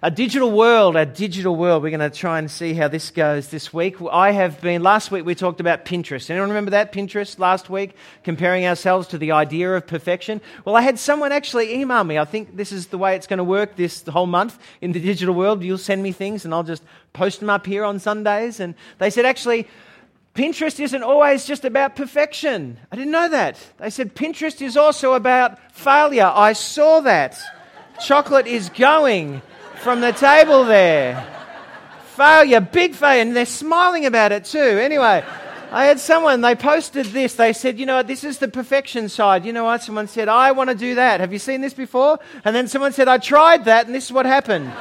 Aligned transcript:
A 0.00 0.12
digital 0.12 0.52
world, 0.52 0.94
a 0.94 1.04
digital 1.04 1.56
world. 1.56 1.82
We're 1.82 1.90
going 1.90 2.08
to 2.08 2.16
try 2.16 2.38
and 2.38 2.48
see 2.48 2.72
how 2.72 2.86
this 2.86 3.10
goes 3.10 3.48
this 3.48 3.72
week. 3.74 3.96
I 4.12 4.30
have 4.30 4.60
been, 4.60 4.80
last 4.80 5.10
week 5.10 5.24
we 5.24 5.34
talked 5.34 5.58
about 5.58 5.84
Pinterest. 5.84 6.30
Anyone 6.30 6.50
remember 6.50 6.70
that? 6.70 6.92
Pinterest 6.92 7.36
last 7.40 7.68
week, 7.68 7.96
comparing 8.22 8.64
ourselves 8.64 9.08
to 9.08 9.18
the 9.18 9.32
idea 9.32 9.74
of 9.74 9.88
perfection. 9.88 10.40
Well, 10.64 10.76
I 10.76 10.82
had 10.82 11.00
someone 11.00 11.32
actually 11.32 11.74
email 11.74 12.04
me. 12.04 12.16
I 12.16 12.26
think 12.26 12.56
this 12.56 12.70
is 12.70 12.86
the 12.86 12.98
way 12.98 13.16
it's 13.16 13.26
going 13.26 13.38
to 13.38 13.44
work 13.44 13.74
this 13.74 14.04
whole 14.06 14.28
month 14.28 14.56
in 14.80 14.92
the 14.92 15.00
digital 15.00 15.34
world. 15.34 15.64
You'll 15.64 15.78
send 15.78 16.00
me 16.00 16.12
things 16.12 16.44
and 16.44 16.54
I'll 16.54 16.62
just 16.62 16.84
post 17.12 17.40
them 17.40 17.50
up 17.50 17.66
here 17.66 17.82
on 17.82 17.98
Sundays. 17.98 18.60
And 18.60 18.76
they 18.98 19.10
said, 19.10 19.24
actually, 19.24 19.66
Pinterest 20.32 20.78
isn't 20.78 21.02
always 21.02 21.44
just 21.44 21.64
about 21.64 21.96
perfection. 21.96 22.78
I 22.92 22.94
didn't 22.94 23.10
know 23.10 23.30
that. 23.30 23.58
They 23.78 23.90
said 23.90 24.14
Pinterest 24.14 24.62
is 24.62 24.76
also 24.76 25.14
about 25.14 25.74
failure. 25.74 26.30
I 26.32 26.52
saw 26.52 27.00
that. 27.00 27.36
Chocolate 28.00 28.46
is 28.46 28.68
going 28.68 29.42
from 29.78 30.00
the 30.00 30.12
table 30.12 30.64
there. 30.64 31.24
Failure, 32.16 32.60
big 32.60 32.94
failure, 32.94 33.22
and 33.22 33.36
they're 33.36 33.46
smiling 33.46 34.06
about 34.06 34.32
it 34.32 34.44
too. 34.44 34.58
Anyway, 34.58 35.24
I 35.70 35.84
had 35.84 36.00
someone, 36.00 36.40
they 36.40 36.54
posted 36.54 37.06
this. 37.06 37.34
They 37.34 37.52
said, 37.52 37.78
you 37.78 37.86
know 37.86 37.96
what, 37.96 38.06
this 38.06 38.24
is 38.24 38.38
the 38.38 38.48
perfection 38.48 39.08
side. 39.08 39.44
You 39.44 39.52
know 39.52 39.64
what? 39.64 39.82
Someone 39.82 40.08
said, 40.08 40.28
I 40.28 40.52
want 40.52 40.70
to 40.70 40.74
do 40.74 40.94
that. 40.96 41.20
Have 41.20 41.32
you 41.32 41.38
seen 41.38 41.60
this 41.60 41.74
before? 41.74 42.18
And 42.44 42.56
then 42.56 42.66
someone 42.66 42.92
said, 42.92 43.06
I 43.06 43.18
tried 43.18 43.66
that, 43.66 43.86
and 43.86 43.94
this 43.94 44.06
is 44.06 44.12
what 44.12 44.26
happened. 44.26 44.72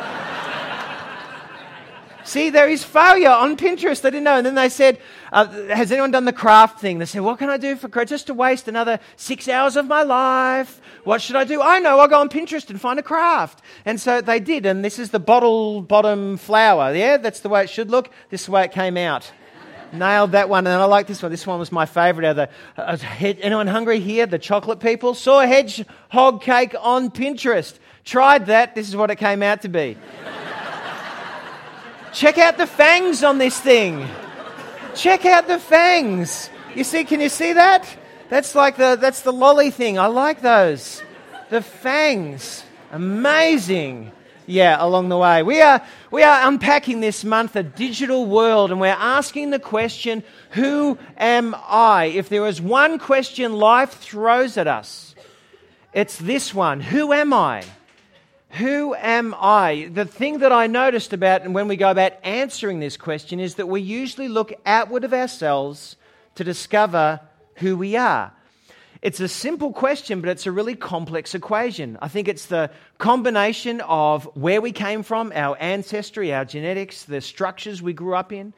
See, 2.27 2.49
there 2.49 2.67
is 2.67 2.83
failure 2.83 3.29
on 3.29 3.55
Pinterest. 3.55 4.01
They 4.01 4.09
didn't 4.09 4.25
know. 4.25 4.35
And 4.35 4.45
then 4.45 4.55
they 4.55 4.67
said, 4.67 4.99
uh, 5.31 5.47
Has 5.69 5.93
anyone 5.93 6.11
done 6.11 6.25
the 6.25 6.33
craft 6.33 6.81
thing? 6.81 6.99
They 6.99 7.05
said, 7.05 7.21
What 7.21 7.39
can 7.39 7.49
I 7.49 7.55
do 7.55 7.77
for? 7.77 7.87
Just 8.03 8.27
to 8.27 8.33
waste 8.33 8.67
another 8.67 8.99
six 9.15 9.47
hours 9.47 9.77
of 9.77 9.87
my 9.87 10.03
life. 10.03 10.81
What 11.05 11.21
should 11.21 11.37
I 11.37 11.45
do? 11.45 11.61
I 11.61 11.79
know. 11.79 11.99
I'll 11.99 12.09
go 12.09 12.19
on 12.19 12.27
Pinterest 12.27 12.69
and 12.69 12.81
find 12.81 12.99
a 12.99 13.01
craft. 13.01 13.61
And 13.85 13.97
so 13.97 14.19
they 14.19 14.41
did. 14.41 14.65
And 14.65 14.83
this 14.83 14.99
is 14.99 15.11
the 15.11 15.21
bottle 15.21 15.81
bottom 15.81 16.35
flower. 16.35 16.93
Yeah, 16.93 17.15
that's 17.15 17.39
the 17.39 17.47
way 17.47 17.63
it 17.63 17.69
should 17.69 17.89
look. 17.89 18.09
This 18.29 18.41
is 18.41 18.47
the 18.47 18.51
way 18.51 18.65
it 18.65 18.73
came 18.73 18.97
out. 18.97 19.31
Nailed 19.93 20.33
that 20.33 20.49
one. 20.49 20.67
And 20.67 20.81
I 20.81 20.83
like 20.83 21.07
this 21.07 21.23
one. 21.23 21.31
This 21.31 21.47
one 21.47 21.59
was 21.59 21.71
my 21.71 21.85
favorite. 21.85 22.37
Uh, 22.37 22.47
uh, 22.75 22.97
anyone 23.21 23.67
hungry 23.67 24.01
here? 24.01 24.25
The 24.25 24.37
chocolate 24.37 24.81
people? 24.81 25.13
Saw 25.13 25.39
a 25.39 25.47
hedgehog 25.47 26.41
cake 26.41 26.75
on 26.77 27.09
Pinterest. 27.09 27.79
Tried 28.03 28.47
that. 28.47 28.75
This 28.75 28.89
is 28.89 28.97
what 28.97 29.11
it 29.11 29.15
came 29.15 29.41
out 29.41 29.61
to 29.61 29.69
be. 29.69 29.95
Check 32.17 32.39
out 32.39 32.57
the 32.57 32.65
fangs 32.65 33.23
on 33.23 33.37
this 33.37 33.59
thing. 33.59 34.03
Check 34.95 35.23
out 35.27 35.47
the 35.47 35.59
fangs. 35.59 36.49
You 36.73 36.83
see, 36.83 37.03
can 37.03 37.21
you 37.21 37.29
see 37.29 37.53
that? 37.53 37.87
That's 38.27 38.55
like 38.55 38.75
the 38.75 38.97
that's 38.99 39.21
the 39.21 39.31
lolly 39.31 39.69
thing. 39.69 39.99
I 39.99 40.07
like 40.07 40.41
those. 40.41 41.03
The 41.51 41.61
fangs. 41.61 42.63
Amazing. 42.91 44.11
Yeah, 44.47 44.77
along 44.79 45.09
the 45.09 45.17
way. 45.19 45.43
We 45.43 45.61
are 45.61 45.79
we 46.09 46.23
are 46.23 46.47
unpacking 46.47 47.01
this 47.01 47.23
month 47.23 47.55
a 47.55 47.61
digital 47.61 48.25
world 48.25 48.71
and 48.71 48.81
we're 48.81 48.87
asking 48.97 49.51
the 49.51 49.59
question, 49.59 50.23
who 50.49 50.97
am 51.17 51.55
I? 51.67 52.05
If 52.05 52.29
there 52.29 52.47
is 52.47 52.59
one 52.59 52.97
question 52.97 53.53
life 53.53 53.91
throws 53.91 54.57
at 54.57 54.65
us, 54.65 55.13
it's 55.93 56.17
this 56.17 56.51
one. 56.51 56.81
Who 56.81 57.13
am 57.13 57.31
I? 57.31 57.63
Who 58.51 58.95
am 58.95 59.35
I? 59.37 59.89
The 59.93 60.05
thing 60.05 60.39
that 60.39 60.51
I 60.51 60.67
noticed 60.67 61.13
about 61.13 61.41
and 61.41 61.53
when 61.53 61.67
we 61.67 61.75
go 61.75 61.91
about 61.91 62.13
answering 62.23 62.79
this 62.79 62.97
question 62.97 63.39
is 63.39 63.55
that 63.55 63.67
we 63.67 63.81
usually 63.81 64.29
look 64.29 64.53
outward 64.65 65.03
of 65.03 65.13
ourselves 65.13 65.97
to 66.35 66.43
discover 66.43 67.19
who 67.55 67.75
we 67.75 67.97
are. 67.97 68.31
It's 69.01 69.19
a 69.19 69.27
simple 69.27 69.73
question, 69.73 70.21
but 70.21 70.29
it's 70.29 70.47
a 70.47 70.51
really 70.51 70.75
complex 70.75 71.35
equation. 71.35 71.99
I 72.01 72.07
think 72.07 72.27
it's 72.27 72.47
the 72.47 72.71
combination 72.97 73.81
of 73.81 74.23
where 74.35 74.59
we 74.59 74.71
came 74.71 75.03
from, 75.03 75.31
our 75.35 75.55
ancestry, 75.59 76.33
our 76.33 76.45
genetics, 76.45 77.03
the 77.03 77.21
structures 77.21 77.81
we 77.81 77.93
grew 77.93 78.15
up 78.15 78.31
in, 78.31 78.53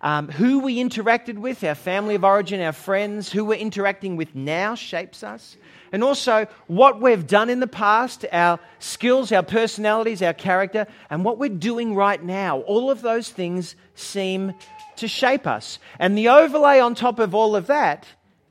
um, 0.00 0.28
who 0.28 0.58
we 0.58 0.82
interacted 0.82 1.38
with, 1.38 1.62
our 1.62 1.76
family 1.76 2.16
of 2.16 2.24
origin, 2.24 2.60
our 2.60 2.72
friends, 2.72 3.30
who 3.30 3.44
we're 3.44 3.58
interacting 3.58 4.16
with 4.16 4.34
now 4.34 4.74
shapes 4.74 5.22
us 5.22 5.56
and 5.94 6.02
also 6.02 6.48
what 6.66 7.00
we've 7.00 7.24
done 7.24 7.48
in 7.48 7.60
the 7.60 7.68
past, 7.68 8.24
our 8.32 8.58
skills, 8.80 9.30
our 9.30 9.44
personalities, 9.44 10.22
our 10.22 10.32
character, 10.32 10.88
and 11.08 11.24
what 11.24 11.38
we're 11.38 11.48
doing 11.48 11.94
right 11.94 12.20
now. 12.20 12.62
All 12.62 12.90
of 12.90 13.00
those 13.00 13.30
things 13.30 13.76
seem 13.94 14.54
to 14.96 15.06
shape 15.06 15.46
us. 15.46 15.78
And 16.00 16.18
the 16.18 16.30
overlay 16.30 16.80
on 16.80 16.96
top 16.96 17.20
of 17.20 17.32
all 17.32 17.54
of 17.54 17.68
that 17.68 18.08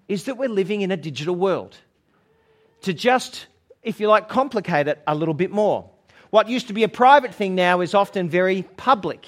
is 0.08 0.24
that 0.24 0.38
we're 0.38 0.48
living 0.48 0.80
in 0.84 0.92
a 0.92 0.96
digital 0.96 1.36
world. 1.36 1.76
To 2.84 2.94
just, 2.94 3.48
if 3.82 4.00
you 4.00 4.08
like, 4.08 4.30
complicate 4.30 4.88
it 4.88 5.04
a 5.06 5.14
little 5.14 5.34
bit 5.34 5.52
more. 5.52 5.90
What 6.30 6.48
used 6.48 6.70
to 6.70 6.74
be 6.74 6.84
a 6.84 6.90
private 6.90 7.36
thing 7.36 7.56
now 7.56 7.82
is 7.82 7.94
often 7.94 8.30
very 8.30 8.62
public. 8.78 9.28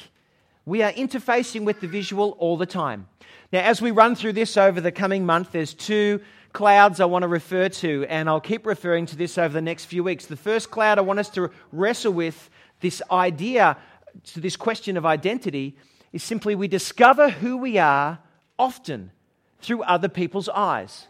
We 0.65 0.83
are 0.83 0.93
interfacing 0.93 1.65
with 1.65 1.81
the 1.81 1.87
visual 1.87 2.37
all 2.39 2.55
the 2.55 2.65
time. 2.65 3.09
Now, 3.51 3.63
as 3.63 3.81
we 3.81 3.91
run 3.91 4.15
through 4.15 4.33
this 4.33 4.55
over 4.55 4.79
the 4.79 4.93
coming 4.93 5.25
month, 5.25 5.51
there's 5.51 5.73
two 5.73 6.21
clouds 6.55 7.01
I 7.01 7.05
want 7.05 7.23
to 7.23 7.27
refer 7.27 7.67
to, 7.67 8.05
and 8.07 8.29
I'll 8.29 8.39
keep 8.39 8.65
referring 8.65 9.05
to 9.07 9.17
this 9.17 9.37
over 9.37 9.53
the 9.53 9.61
next 9.61 9.85
few 9.85 10.05
weeks. 10.05 10.25
The 10.25 10.37
first 10.37 10.71
cloud 10.71 10.97
I 10.97 11.01
want 11.01 11.19
us 11.19 11.29
to 11.31 11.51
wrestle 11.73 12.13
with 12.13 12.49
this 12.79 13.01
idea, 13.11 13.77
to 14.23 14.39
this 14.39 14.55
question 14.55 14.95
of 14.95 15.05
identity, 15.05 15.75
is 16.13 16.23
simply 16.23 16.55
we 16.55 16.69
discover 16.69 17.29
who 17.29 17.57
we 17.57 17.77
are 17.77 18.19
often 18.57 19.11
through 19.59 19.83
other 19.83 20.07
people's 20.07 20.47
eyes. 20.47 21.07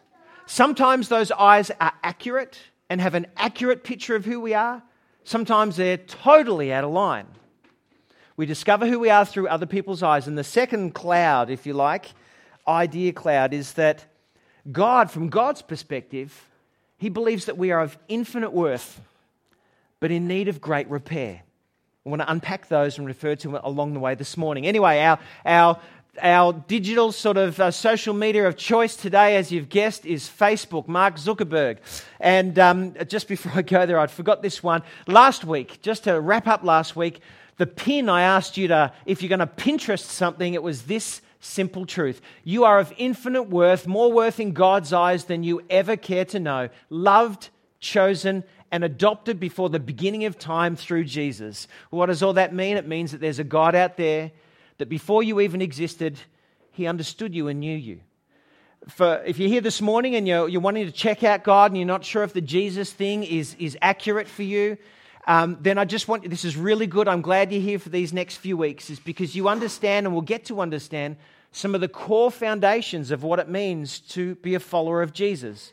Sometimes 0.48 1.10
those 1.10 1.32
eyes 1.32 1.70
are 1.80 1.94
accurate 2.04 2.58
and 2.90 3.00
have 3.00 3.14
an 3.14 3.28
accurate 3.38 3.84
picture 3.84 4.16
of 4.16 4.26
who 4.26 4.40
we 4.40 4.56
are, 4.56 4.82
sometimes 5.24 5.76
they're 5.76 5.98
totally 5.98 6.74
out 6.74 6.84
of 6.84 6.90
line. 6.90 7.28
We 8.36 8.48
discover 8.48 8.88
who 8.88 9.00
we 9.00 9.12
are 9.12 9.26
through 9.26 9.48
other 9.48 9.68
people's 9.68 10.02
eyes. 10.02 10.28
And 10.28 10.38
the 10.38 10.44
second 10.44 10.96
cloud, 10.96 11.52
if 11.52 11.68
you 11.68 11.74
like, 11.74 12.08
idea 12.68 13.14
cloud, 13.14 13.54
is 13.54 13.74
that 13.74 14.06
God, 14.72 15.12
from 15.12 15.30
God's 15.30 15.62
perspective, 15.62 16.48
he 16.98 17.10
believes 17.10 17.46
that 17.46 17.58
we 17.58 17.72
are 17.72 17.82
of 17.82 17.98
infinite 18.08 18.52
worth, 18.52 19.02
but 20.00 20.12
in 20.12 20.28
need 20.28 20.48
of 20.48 20.62
great 20.62 20.90
repair. 20.90 21.42
I 22.06 22.10
want 22.10 22.22
to 22.22 22.32
unpack 22.32 22.68
those 22.68 22.98
and 22.98 23.08
refer 23.08 23.36
to 23.36 23.48
them 23.48 23.60
along 23.64 23.94
the 23.94 24.00
way 24.00 24.16
this 24.16 24.38
morning. 24.38 24.68
Anyway, 24.68 25.00
our, 25.00 25.20
our, 25.46 25.80
our 26.22 26.54
digital 26.54 27.12
sort 27.12 27.38
of 27.38 27.60
uh, 27.60 27.72
social 27.72 28.14
media 28.14 28.48
of 28.48 28.58
choice 28.58 28.96
today, 28.96 29.36
as 29.38 29.52
you've 29.52 29.70
guessed, 29.70 30.06
is 30.06 30.30
Facebook, 30.30 30.88
Mark 30.88 31.16
Zuckerberg. 31.16 31.78
And 32.20 32.58
um, 32.60 32.94
just 33.08 33.28
before 33.28 33.52
I 33.56 33.62
go 33.62 33.86
there, 33.86 34.00
I'd 34.00 34.12
forgot 34.12 34.42
this 34.42 34.62
one. 34.62 34.84
Last 35.08 35.46
week, 35.46 35.82
just 35.82 36.04
to 36.06 36.20
wrap 36.20 36.48
up 36.48 36.64
last 36.64 36.96
week, 36.96 37.22
the 37.58 37.66
pin 37.68 38.10
I 38.10 38.22
asked 38.22 38.58
you 38.58 38.68
to, 38.70 38.94
if 39.06 39.22
you're 39.22 39.30
going 39.30 39.40
to 39.40 39.48
Pinterest 39.48 40.06
something, 40.06 40.54
it 40.54 40.62
was 40.62 40.84
this 40.84 41.22
simple 41.46 41.86
truth. 41.86 42.22
You 42.44 42.66
are 42.66 42.80
of 42.80 42.94
infinite 42.98 43.44
worth, 43.44 43.88
more 43.88 44.12
worth 44.12 44.40
in 44.40 44.52
God's 44.52 44.92
eyes 44.92 45.26
than 45.26 45.44
you 45.44 45.62
ever 45.70 45.96
care 45.96 46.26
to 46.26 46.40
know. 46.40 46.70
Loved, 46.90 47.50
chosen, 47.80 48.44
and 48.72 48.84
adopted 48.84 49.40
before 49.40 49.70
the 49.70 49.80
beginning 49.80 50.26
of 50.26 50.38
time 50.38 50.76
through 50.76 51.06
Jesus. 51.06 51.68
What 51.92 52.08
does 52.08 52.24
all 52.24 52.34
that 52.34 52.54
mean? 52.54 52.78
It 52.78 52.88
means 52.88 53.12
that 53.12 53.22
there's 53.22 53.40
a 53.40 53.44
God 53.44 53.76
out 53.76 53.96
there 53.96 54.32
that 54.80 54.90
before 54.90 55.24
you 55.24 55.40
even 55.40 55.62
existed, 55.62 56.20
he 56.72 56.88
understood 56.88 57.34
you 57.34 57.48
and 57.48 57.60
knew 57.60 57.78
you. 57.78 58.02
For 58.90 59.24
if 59.26 59.40
you're 59.40 59.50
here 59.50 59.62
this 59.62 59.82
morning 59.82 60.16
and 60.16 60.28
you're, 60.28 60.48
you're 60.50 60.62
wanting 60.62 60.86
to 60.86 60.92
check 60.92 61.24
out 61.24 61.44
God 61.44 61.72
and 61.72 61.78
you're 61.78 61.88
not 61.88 62.04
sure 62.04 62.24
if 62.24 62.34
the 62.34 62.42
Jesus 62.42 62.92
thing 62.92 63.24
is, 63.24 63.56
is 63.58 63.78
accurate 63.82 64.28
for 64.28 64.44
you, 64.44 64.78
um, 65.26 65.58
then 65.60 65.78
I 65.78 65.86
just 65.86 66.08
want 66.08 66.30
this 66.30 66.46
is 66.46 66.56
really 66.56 66.88
good. 66.88 67.08
I'm 67.08 67.22
glad 67.22 67.52
you're 67.52 67.62
here 67.62 67.80
for 67.80 67.90
these 67.90 68.14
next 68.14 68.38
few 68.38 68.58
weeks, 68.58 68.90
is 68.90 69.00
because 69.00 69.36
you 69.36 69.50
understand 69.50 70.06
and 70.06 70.14
will 70.14 70.22
get 70.22 70.46
to 70.46 70.62
understand 70.62 71.18
some 71.52 71.74
of 71.74 71.82
the 71.82 71.88
core 71.88 72.30
foundations 72.30 73.12
of 73.12 73.24
what 73.24 73.40
it 73.40 73.50
means 73.50 74.00
to 74.00 74.36
be 74.36 74.56
a 74.56 74.60
follower 74.60 75.02
of 75.02 75.14
Jesus. 75.14 75.72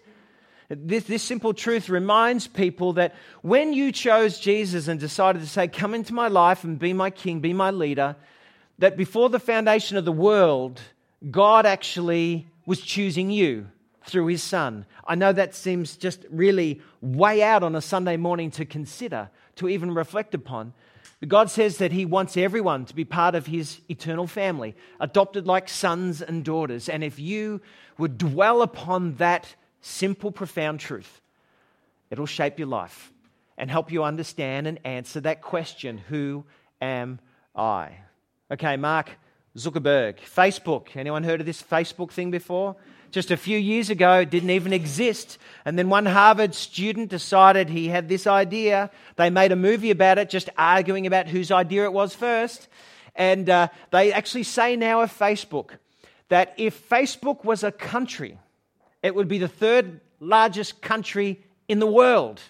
This, 0.68 1.04
this 1.04 1.22
simple 1.22 1.52
truth 1.52 1.90
reminds 1.90 2.46
people 2.46 2.94
that 2.94 3.14
when 3.42 3.74
you 3.74 3.92
chose 3.92 4.38
Jesus 4.38 4.88
and 4.88 4.98
decided 4.98 5.42
to 5.42 5.48
say, 5.48 5.68
Come 5.68 5.94
into 5.94 6.14
my 6.14 6.28
life 6.28 6.64
and 6.64 6.78
be 6.78 6.92
my 6.92 7.10
king, 7.10 7.40
be 7.40 7.52
my 7.52 7.70
leader, 7.70 8.16
that 8.78 8.96
before 8.96 9.28
the 9.28 9.40
foundation 9.40 9.96
of 9.98 10.04
the 10.04 10.12
world, 10.12 10.80
God 11.30 11.66
actually 11.66 12.46
was 12.64 12.80
choosing 12.80 13.30
you 13.30 13.66
through 14.04 14.26
his 14.26 14.42
son. 14.42 14.86
I 15.06 15.14
know 15.14 15.32
that 15.32 15.54
seems 15.54 15.96
just 15.96 16.24
really 16.30 16.80
way 17.00 17.42
out 17.42 17.62
on 17.62 17.74
a 17.74 17.80
Sunday 17.80 18.16
morning 18.16 18.50
to 18.52 18.64
consider, 18.64 19.30
to 19.56 19.68
even 19.68 19.94
reflect 19.94 20.34
upon. 20.34 20.72
But 21.20 21.28
God 21.28 21.50
says 21.50 21.78
that 21.78 21.92
He 21.92 22.04
wants 22.04 22.36
everyone 22.36 22.84
to 22.86 22.94
be 22.94 23.04
part 23.04 23.34
of 23.34 23.46
His 23.46 23.80
eternal 23.88 24.26
family, 24.26 24.74
adopted 24.98 25.46
like 25.46 25.68
sons 25.68 26.20
and 26.20 26.44
daughters. 26.44 26.88
And 26.88 27.04
if 27.04 27.18
you 27.18 27.60
would 27.98 28.18
dwell 28.18 28.62
upon 28.62 29.14
that 29.16 29.54
simple, 29.80 30.32
profound 30.32 30.80
truth, 30.80 31.20
it'll 32.10 32.26
shape 32.26 32.58
your 32.58 32.68
life 32.68 33.12
and 33.56 33.70
help 33.70 33.92
you 33.92 34.02
understand 34.02 34.66
and 34.66 34.78
answer 34.84 35.20
that 35.20 35.42
question 35.42 35.98
Who 35.98 36.44
am 36.80 37.20
I? 37.54 37.98
Okay, 38.50 38.76
Mark 38.76 39.10
Zuckerberg, 39.56 40.16
Facebook. 40.18 40.96
Anyone 40.96 41.24
heard 41.24 41.40
of 41.40 41.46
this 41.46 41.62
Facebook 41.62 42.10
thing 42.10 42.30
before? 42.30 42.76
Just 43.12 43.30
a 43.30 43.36
few 43.36 43.58
years 43.58 43.90
ago, 43.90 44.20
it 44.20 44.30
didn't 44.30 44.48
even 44.48 44.72
exist. 44.72 45.36
And 45.66 45.78
then 45.78 45.90
one 45.90 46.06
Harvard 46.06 46.54
student 46.54 47.10
decided 47.10 47.68
he 47.68 47.88
had 47.88 48.08
this 48.08 48.26
idea. 48.26 48.90
They 49.16 49.28
made 49.28 49.52
a 49.52 49.56
movie 49.56 49.90
about 49.90 50.16
it, 50.16 50.30
just 50.30 50.48
arguing 50.56 51.06
about 51.06 51.28
whose 51.28 51.50
idea 51.50 51.84
it 51.84 51.92
was 51.92 52.14
first. 52.14 52.68
And 53.14 53.50
uh, 53.50 53.68
they 53.90 54.14
actually 54.14 54.44
say 54.44 54.76
now 54.76 55.02
of 55.02 55.16
Facebook 55.16 55.72
that 56.30 56.54
if 56.56 56.88
Facebook 56.88 57.44
was 57.44 57.62
a 57.62 57.70
country, 57.70 58.38
it 59.02 59.14
would 59.14 59.28
be 59.28 59.36
the 59.36 59.46
third 59.46 60.00
largest 60.18 60.80
country 60.80 61.44
in 61.68 61.80
the 61.80 61.86
world. 61.86 62.40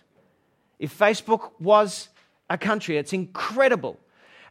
If 0.79 0.97
Facebook 0.97 1.51
was 1.59 2.09
a 2.49 2.57
country, 2.57 2.99
it's 2.99 3.13
incredible. 3.13 3.99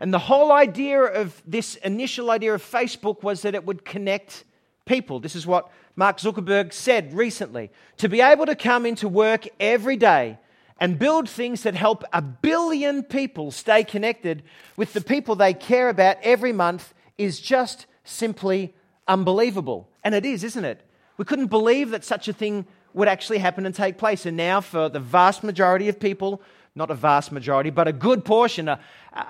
And 0.01 0.13
the 0.13 0.19
whole 0.19 0.51
idea 0.51 1.03
of 1.03 1.41
this 1.47 1.75
initial 1.75 2.31
idea 2.31 2.53
of 2.53 2.61
Facebook 2.61 3.23
was 3.23 3.43
that 3.43 3.55
it 3.55 3.65
would 3.65 3.85
connect 3.85 4.43
people. 4.85 5.21
This 5.21 5.37
is 5.37 5.47
what 5.47 5.71
Mark 5.95 6.17
Zuckerberg 6.17 6.73
said 6.73 7.13
recently. 7.13 7.71
To 7.97 8.09
be 8.09 8.21
able 8.21 8.45
to 8.45 8.55
come 8.55 8.85
into 8.85 9.07
work 9.07 9.47
every 9.59 9.97
day 9.97 10.37
and 10.79 10.97
build 10.97 11.29
things 11.29 11.63
that 11.63 11.75
help 11.75 12.03
a 12.11 12.21
billion 12.21 13.03
people 13.03 13.51
stay 13.51 13.83
connected 13.83 14.43
with 14.77 14.93
the 14.93 15.01
people 15.01 15.35
they 15.35 15.53
care 15.53 15.89
about 15.89 16.17
every 16.23 16.51
month 16.51 16.93
is 17.17 17.39
just 17.39 17.85
simply 18.03 18.73
unbelievable. 19.07 19.89
And 20.03 20.15
it 20.15 20.25
is, 20.25 20.43
isn't 20.43 20.65
it? 20.65 20.81
We 21.17 21.25
couldn't 21.25 21.47
believe 21.47 21.91
that 21.91 22.03
such 22.03 22.27
a 22.27 22.33
thing 22.33 22.65
would 22.93 23.07
actually 23.07 23.37
happen 23.37 23.65
and 23.65 23.75
take 23.75 23.97
place. 23.97 24.25
And 24.25 24.35
now, 24.35 24.59
for 24.61 24.89
the 24.89 24.99
vast 24.99 25.43
majority 25.43 25.87
of 25.87 25.99
people, 25.99 26.41
not 26.73 26.89
a 26.89 26.95
vast 26.95 27.31
majority, 27.31 27.69
but 27.69 27.87
a 27.87 27.93
good 27.93 28.25
portion, 28.25 28.67
a, 28.67 28.79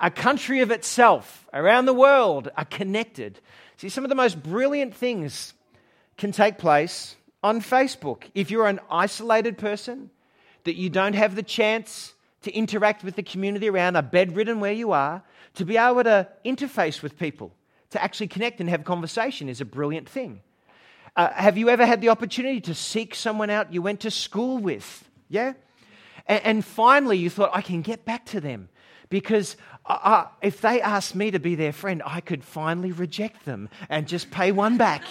a 0.00 0.10
country 0.10 0.60
of 0.60 0.70
itself 0.70 1.46
around 1.52 1.86
the 1.86 1.94
world 1.94 2.50
are 2.56 2.64
connected. 2.64 3.40
See, 3.76 3.88
some 3.88 4.04
of 4.04 4.08
the 4.08 4.14
most 4.14 4.42
brilliant 4.42 4.94
things 4.94 5.54
can 6.16 6.32
take 6.32 6.58
place 6.58 7.16
on 7.42 7.60
Facebook. 7.60 8.24
If 8.34 8.50
you're 8.50 8.66
an 8.66 8.80
isolated 8.90 9.58
person, 9.58 10.10
that 10.64 10.76
you 10.76 10.90
don't 10.90 11.14
have 11.14 11.34
the 11.34 11.42
chance 11.42 12.14
to 12.42 12.52
interact 12.52 13.04
with 13.04 13.16
the 13.16 13.22
community 13.22 13.68
around, 13.68 13.96
are 13.96 14.02
bedridden 14.02 14.60
where 14.60 14.72
you 14.72 14.92
are, 14.92 15.22
to 15.54 15.64
be 15.64 15.76
able 15.76 16.04
to 16.04 16.28
interface 16.44 17.02
with 17.02 17.18
people, 17.18 17.52
to 17.90 18.02
actually 18.02 18.28
connect 18.28 18.60
and 18.60 18.68
have 18.68 18.84
conversation 18.84 19.48
is 19.48 19.60
a 19.60 19.64
brilliant 19.64 20.08
thing. 20.08 20.40
Uh, 21.14 21.30
have 21.32 21.58
you 21.58 21.68
ever 21.68 21.84
had 21.84 22.00
the 22.00 22.08
opportunity 22.08 22.60
to 22.60 22.74
seek 22.74 23.14
someone 23.14 23.50
out 23.50 23.72
you 23.72 23.82
went 23.82 24.00
to 24.00 24.10
school 24.10 24.58
with? 24.58 25.08
Yeah? 25.28 25.52
And, 26.26 26.44
and 26.44 26.64
finally, 26.64 27.18
you 27.18 27.28
thought, 27.28 27.50
I 27.52 27.60
can 27.60 27.82
get 27.82 28.04
back 28.04 28.24
to 28.26 28.40
them 28.40 28.68
because 29.10 29.56
uh, 29.84 29.98
uh, 30.02 30.26
if 30.40 30.62
they 30.62 30.80
asked 30.80 31.14
me 31.14 31.30
to 31.30 31.38
be 31.38 31.54
their 31.54 31.72
friend, 31.72 32.02
I 32.04 32.20
could 32.20 32.42
finally 32.42 32.92
reject 32.92 33.44
them 33.44 33.68
and 33.90 34.08
just 34.08 34.30
pay 34.30 34.52
one 34.52 34.78
back. 34.78 35.02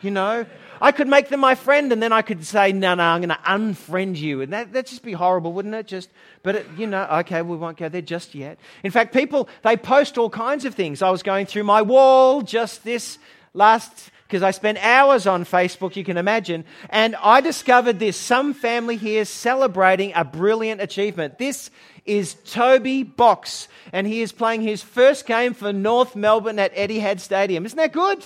You 0.00 0.10
know, 0.10 0.46
I 0.80 0.92
could 0.92 1.08
make 1.08 1.28
them 1.28 1.40
my 1.40 1.54
friend 1.54 1.92
and 1.92 2.02
then 2.02 2.12
I 2.12 2.22
could 2.22 2.44
say, 2.44 2.72
no, 2.72 2.94
no, 2.94 3.02
I'm 3.02 3.20
going 3.20 3.28
to 3.30 3.34
unfriend 3.44 4.16
you. 4.16 4.40
And 4.40 4.52
that, 4.52 4.72
that'd 4.72 4.86
just 4.86 5.02
be 5.02 5.12
horrible, 5.12 5.52
wouldn't 5.52 5.74
it? 5.74 5.86
Just, 5.86 6.08
but 6.42 6.56
it, 6.56 6.66
you 6.76 6.86
know, 6.86 7.04
okay, 7.20 7.42
we 7.42 7.56
won't 7.56 7.76
go 7.76 7.88
there 7.88 8.02
just 8.02 8.34
yet. 8.34 8.58
In 8.82 8.90
fact, 8.90 9.12
people, 9.12 9.48
they 9.62 9.76
post 9.76 10.18
all 10.18 10.30
kinds 10.30 10.64
of 10.64 10.74
things. 10.74 11.02
I 11.02 11.10
was 11.10 11.22
going 11.22 11.46
through 11.46 11.64
my 11.64 11.82
wall 11.82 12.42
just 12.42 12.84
this 12.84 13.18
last 13.54 14.10
because 14.28 14.42
I 14.42 14.50
spent 14.50 14.76
hours 14.84 15.26
on 15.26 15.46
Facebook, 15.46 15.96
you 15.96 16.04
can 16.04 16.18
imagine, 16.18 16.66
and 16.90 17.16
I 17.16 17.40
discovered 17.40 17.98
this. 17.98 18.14
Some 18.14 18.52
family 18.52 18.96
here 18.96 19.24
celebrating 19.24 20.12
a 20.14 20.22
brilliant 20.22 20.82
achievement. 20.82 21.38
This 21.38 21.70
is 22.04 22.34
Toby 22.44 23.04
Box, 23.04 23.68
and 23.90 24.06
he 24.06 24.20
is 24.20 24.32
playing 24.32 24.60
his 24.60 24.82
first 24.82 25.24
game 25.24 25.54
for 25.54 25.72
North 25.72 26.14
Melbourne 26.14 26.58
at 26.58 26.74
Etihad 26.74 27.20
Stadium. 27.20 27.64
Isn't 27.64 27.78
that 27.78 27.92
good? 27.92 28.22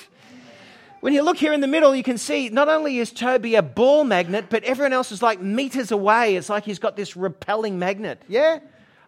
When 1.02 1.12
you 1.12 1.22
look 1.22 1.36
here 1.36 1.52
in 1.52 1.60
the 1.60 1.66
middle, 1.66 1.96
you 1.96 2.04
can 2.04 2.16
see 2.16 2.48
not 2.48 2.68
only 2.68 2.98
is 2.98 3.10
Toby 3.10 3.56
a 3.56 3.62
ball 3.62 4.04
magnet, 4.04 4.44
but 4.48 4.62
everyone 4.62 4.92
else 4.92 5.10
is 5.10 5.20
like 5.20 5.40
meters 5.40 5.90
away. 5.90 6.36
It's 6.36 6.48
like 6.48 6.64
he's 6.64 6.78
got 6.78 6.94
this 6.94 7.16
repelling 7.16 7.76
magnet. 7.80 8.22
Yeah? 8.28 8.60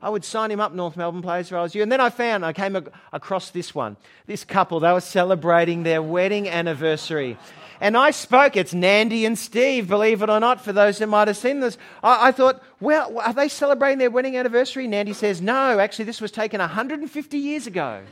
I 0.02 0.08
would 0.08 0.25
sign 0.25 0.50
him 0.50 0.58
up, 0.58 0.75
North 0.75 0.96
Melbourne 0.96 1.23
players, 1.23 1.46
if 1.46 1.52
I 1.52 1.62
was 1.62 1.73
you. 1.73 1.85
And 1.85 1.93
then 1.93 2.00
I 2.00 2.11
found, 2.11 2.44
I 2.44 2.52
came 2.52 2.76
across 3.12 3.50
this 3.50 3.76
one. 3.76 3.96
This 4.26 4.43
couple, 4.43 4.81
they 4.81 4.91
were 4.91 5.00
celebrating 5.00 5.85
their 5.85 6.02
wedding 6.02 6.49
anniversary. 6.49 7.38
And 7.81 7.96
I 7.96 8.11
spoke, 8.11 8.56
it's 8.56 8.75
Nandy 8.75 9.25
and 9.25 9.38
Steve, 9.38 9.87
believe 9.87 10.20
it 10.20 10.29
or 10.29 10.41
not, 10.41 10.61
for 10.61 10.73
those 10.73 10.99
who 10.99 11.06
might 11.06 11.29
have 11.29 11.37
seen 11.37 11.61
this. 11.61 11.79
I, 12.02 12.31
I 12.31 12.32
thought, 12.32 12.61
well, 12.81 13.17
are 13.20 13.32
they 13.32 13.49
celebrating 13.49 13.99
their 13.99 14.11
wedding 14.11 14.37
anniversary? 14.37 14.88
Nandy 14.88 15.12
says, 15.12 15.41
no, 15.41 15.79
actually, 15.79 16.06
this 16.06 16.20
was 16.20 16.32
taken 16.32 16.58
150 16.58 17.38
years 17.38 17.69
ago 17.69 18.02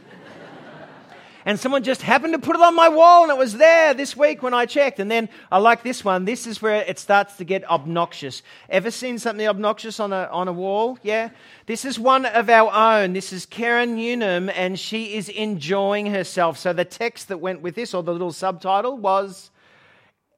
and 1.44 1.58
someone 1.58 1.82
just 1.82 2.02
happened 2.02 2.32
to 2.34 2.38
put 2.38 2.56
it 2.56 2.62
on 2.62 2.74
my 2.74 2.88
wall 2.88 3.22
and 3.22 3.32
it 3.32 3.38
was 3.38 3.54
there 3.54 3.94
this 3.94 4.16
week 4.16 4.42
when 4.42 4.54
I 4.54 4.66
checked. 4.66 5.00
And 5.00 5.10
then 5.10 5.28
I 5.50 5.58
like 5.58 5.82
this 5.82 6.04
one. 6.04 6.24
This 6.24 6.46
is 6.46 6.62
where 6.62 6.82
it 6.82 6.98
starts 6.98 7.36
to 7.36 7.44
get 7.44 7.68
obnoxious. 7.68 8.42
Ever 8.68 8.90
seen 8.90 9.18
something 9.18 9.46
obnoxious 9.46 9.98
on 9.98 10.12
a, 10.12 10.28
on 10.30 10.48
a 10.48 10.52
wall? 10.52 10.98
Yeah? 11.02 11.30
This 11.66 11.84
is 11.84 11.98
one 11.98 12.26
of 12.26 12.48
our 12.48 12.72
own. 12.72 13.12
This 13.12 13.32
is 13.32 13.46
Karen 13.46 13.96
Newnham 13.96 14.50
and 14.50 14.78
she 14.78 15.14
is 15.14 15.28
enjoying 15.28 16.06
herself. 16.06 16.58
So 16.58 16.72
the 16.72 16.84
text 16.84 17.28
that 17.28 17.38
went 17.38 17.60
with 17.60 17.74
this, 17.74 17.94
or 17.94 18.02
the 18.02 18.12
little 18.12 18.32
subtitle, 18.32 18.98
was 18.98 19.50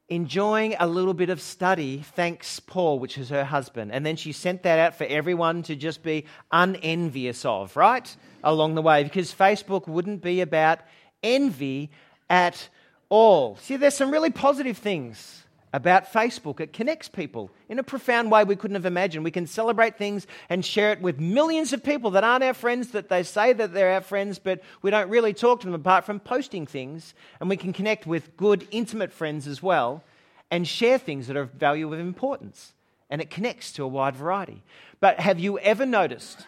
enjoying 0.09 0.77
a 0.79 0.87
little 0.87 1.15
bit 1.15 1.31
of 1.31 1.41
study, 1.41 2.05
thanks 2.15 2.61
Paul, 2.61 2.99
which 2.99 3.17
is 3.17 3.31
her 3.31 3.45
husband. 3.45 3.91
And 3.93 4.05
then 4.05 4.17
she 4.17 4.33
sent 4.33 4.63
that 4.65 4.79
out 4.79 4.97
for 4.97 5.05
everyone 5.05 5.63
to 5.65 5.77
just 5.77 6.03
be 6.03 6.27
unenvious 6.53 7.45
of, 7.45 7.77
right? 7.77 8.15
Along 8.45 8.75
the 8.75 8.83
way, 8.83 9.03
because 9.03 9.35
Facebook 9.35 9.89
wouldn't 9.89 10.23
be 10.23 10.41
about 10.43 10.81
envy 11.23 11.91
at 12.29 12.69
all. 13.09 13.57
See, 13.57 13.77
there's 13.77 13.97
some 13.97 14.11
really 14.11 14.31
positive 14.31 14.77
things 14.77 15.45
about 15.73 16.13
Facebook. 16.13 16.61
It 16.61 16.73
connects 16.73 17.09
people 17.09 17.51
in 17.69 17.81
a 17.81 17.83
profound 17.83 18.31
way 18.31 18.45
we 18.45 18.55
couldn't 18.55 18.77
have 18.77 18.87
imagined. 18.87 19.25
We 19.25 19.33
can 19.33 19.49
celebrate 19.49 19.99
things 19.99 20.27
and 20.49 20.65
share 20.65 20.93
it 20.93 21.01
with 21.01 21.19
millions 21.19 21.73
of 21.73 21.83
people 21.83 22.13
that 22.13 22.23
aren't 22.23 22.45
our 22.45 22.55
friends, 22.55 22.93
that 22.93 23.09
they 23.09 23.25
say 23.25 23.53
that 23.55 23.75
they're 23.75 23.95
our 23.95 24.01
friends, 24.01 24.39
but 24.39 24.63
we 24.83 24.93
don't 24.93 25.09
really 25.09 25.35
talk 25.35 25.61
to 25.61 25.67
them 25.67 25.75
apart 25.75 26.05
from 26.05 26.21
posting 26.21 26.65
things. 26.65 27.13
And 27.41 27.49
we 27.49 27.57
can 27.57 27.73
connect 27.73 28.07
with 28.07 28.37
good, 28.37 28.69
intimate 28.71 29.13
friends 29.13 29.49
as 29.49 29.63
well 29.63 30.05
and 30.51 30.69
share 30.69 30.99
things 30.99 31.27
that 31.27 31.37
are 31.37 31.43
of 31.43 31.51
value 31.53 31.93
of 31.93 31.99
importance. 31.99 32.73
And 33.11 33.21
it 33.21 33.31
connects 33.31 33.73
to 33.73 33.83
a 33.83 33.89
wide 33.89 34.15
variety. 34.15 34.63
But 35.01 35.19
have 35.19 35.41
you 35.41 35.59
ever 35.59 35.87
noticed 35.87 36.47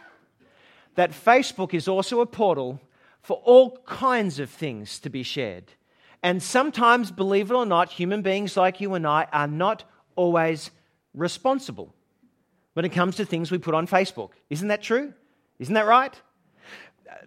that 0.97 1.13
Facebook 1.13 1.73
is 1.73 1.89
also 1.89 2.21
a 2.21 2.27
portal 2.27 2.81
for 3.23 3.41
all 3.45 3.79
kinds 3.87 4.39
of 4.39 4.51
things 4.51 4.99
to 5.01 5.11
be 5.11 5.23
shared? 5.23 5.73
And 6.23 6.43
sometimes, 6.43 7.11
believe 7.11 7.51
it 7.51 7.55
or 7.55 7.67
not, 7.67 7.91
human 7.91 8.23
beings 8.23 8.57
like 8.57 8.81
you 8.81 8.95
and 8.95 9.07
I 9.07 9.29
are 9.33 9.47
not 9.47 9.85
always 10.17 10.71
responsible 11.15 11.95
when 12.73 12.85
it 12.85 12.93
comes 12.93 13.17
to 13.17 13.25
things 13.25 13.51
we 13.51 13.59
put 13.59 13.75
on 13.75 13.87
Facebook. 13.87 14.31
Isn't 14.51 14.69
that 14.69 14.83
true? 14.83 15.15
Isn't 15.59 15.75
that 15.75 15.87
right? 15.87 16.21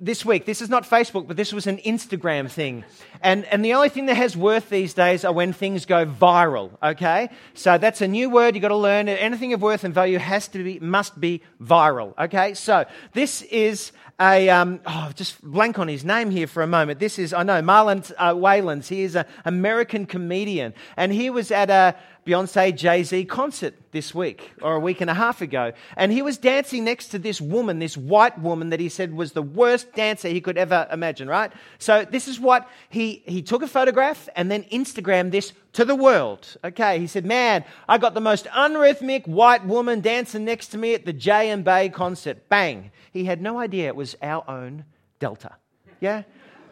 This 0.01 0.25
week, 0.25 0.45
this 0.45 0.61
is 0.61 0.69
not 0.69 0.83
Facebook, 0.83 1.27
but 1.27 1.37
this 1.37 1.51
was 1.51 1.67
an 1.67 1.77
Instagram 1.79 2.49
thing. 2.49 2.83
And, 3.21 3.45
and 3.45 3.63
the 3.63 3.73
only 3.73 3.89
thing 3.89 4.06
that 4.06 4.15
has 4.15 4.35
worth 4.35 4.69
these 4.69 4.94
days 4.94 5.25
are 5.25 5.33
when 5.33 5.54
things 5.54 5.85
go 5.85 6.06
viral, 6.06 6.71
okay? 6.81 7.30
So 7.54 7.77
that's 7.77 8.01
a 8.01 8.07
new 8.07 8.30
word 8.30 8.56
you've 8.56 8.61
got 8.61 8.69
to 8.69 8.75
learn. 8.75 9.09
Anything 9.09 9.54
of 9.54 9.61
worth 9.61 9.83
and 9.83 9.94
value 9.94 10.18
has 10.18 10.47
to 10.49 10.63
be, 10.63 10.80
must 10.80 11.19
be 11.19 11.42
viral, 11.61 12.18
okay? 12.18 12.54
So 12.54 12.85
this 13.13 13.42
is 13.44 13.92
a, 14.19 14.49
um, 14.49 14.81
oh, 14.85 15.11
just 15.15 15.42
blank 15.42 15.80
on 15.80 15.87
his 15.87 16.04
name 16.04 16.30
here 16.30 16.47
for 16.47 16.61
a 16.61 16.68
moment. 16.68 16.99
This 16.99 17.18
is, 17.18 17.33
I 17.33 17.44
know, 17.44 17.61
Marlon 17.61 18.11
uh, 18.18 18.33
Wayans. 18.33 18.87
He 18.87 19.04
is 19.04 19.15
an 19.15 19.25
American 19.45 20.06
comedian. 20.06 20.73
And 20.97 21.11
he 21.13 21.30
was 21.30 21.51
at 21.51 21.69
a 21.69 21.95
Beyonce 22.30 22.76
Jay 22.76 23.02
Z 23.02 23.26
concert 23.26 23.74
this 23.92 24.14
week 24.14 24.52
or 24.62 24.76
a 24.76 24.80
week 24.80 25.02
and 25.02 25.09
a 25.09 25.16
half 25.16 25.42
ago. 25.42 25.74
And 25.98 26.12
he 26.12 26.21
was 26.21 26.38
dancing 26.38 26.83
next 26.83 27.07
to 27.07 27.18
this 27.18 27.42
woman, 27.42 27.80
this 27.80 27.98
white 27.98 28.40
woman 28.40 28.69
that 28.69 28.80
he 28.80 28.88
said 28.88 29.16
was 29.16 29.31
the 29.31 29.42
worst 29.42 29.94
dancer 29.94 30.28
he 30.28 30.40
could 30.40 30.57
ever 30.57 30.88
imagine, 30.92 31.28
right? 31.28 31.52
So 31.80 32.06
this 32.06 32.28
is 32.28 32.40
what 32.40 32.69
he, 32.90 33.24
he 33.26 33.42
took 33.42 33.64
a 33.64 33.68
photograph 33.68 34.30
and 34.36 34.52
then 34.52 34.64
Instagrammed 34.66 35.31
this 35.31 35.54
to 35.74 35.86
the 35.86 35.95
world. 35.95 36.56
Okay, 36.64 37.00
he 37.00 37.07
said, 37.07 37.26
Man, 37.26 37.66
I 37.88 37.98
got 37.98 38.14
the 38.14 38.21
most 38.21 38.45
unrhythmic 38.45 39.28
white 39.28 39.66
woman 39.66 40.02
dancing 40.02 40.45
next 40.45 40.68
to 40.68 40.78
me 40.78 40.94
at 40.94 41.06
the 41.06 41.14
J 41.14 41.50
and 41.50 41.64
Bay 41.64 41.90
concert. 41.90 42.48
Bang. 42.48 42.92
He 43.12 43.26
had 43.26 43.42
no 43.42 43.57
idea 43.57 43.88
it 43.88 43.95
was 43.95 44.16
our 44.21 44.48
own 44.48 44.86
Delta. 45.18 45.56
Yeah? 46.00 46.24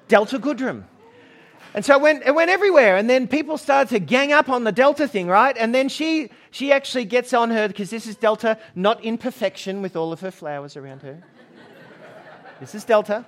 Delta 0.07 0.37
Goodrem. 0.37 0.83
And 1.73 1.85
so 1.85 1.95
it 1.95 2.01
went, 2.01 2.23
it 2.25 2.33
went 2.33 2.49
everywhere. 2.49 2.97
And 2.97 3.09
then 3.09 3.27
people 3.27 3.57
started 3.57 3.89
to 3.89 3.99
gang 3.99 4.31
up 4.31 4.49
on 4.49 4.63
the 4.63 4.71
Delta 4.71 5.07
thing, 5.07 5.27
right? 5.27 5.55
And 5.57 5.73
then 5.75 5.89
she, 5.89 6.29
she 6.51 6.71
actually 6.71 7.05
gets 7.05 7.33
on 7.33 7.51
her, 7.51 7.67
because 7.67 7.89
this 7.89 8.07
is 8.07 8.15
Delta, 8.15 8.57
not 8.75 9.03
in 9.03 9.17
perfection 9.17 9.81
with 9.81 9.95
all 9.95 10.11
of 10.11 10.21
her 10.21 10.31
flowers 10.31 10.75
around 10.77 11.01
her. 11.01 11.23
this 12.59 12.73
is 12.73 12.83
Delta. 12.83 13.25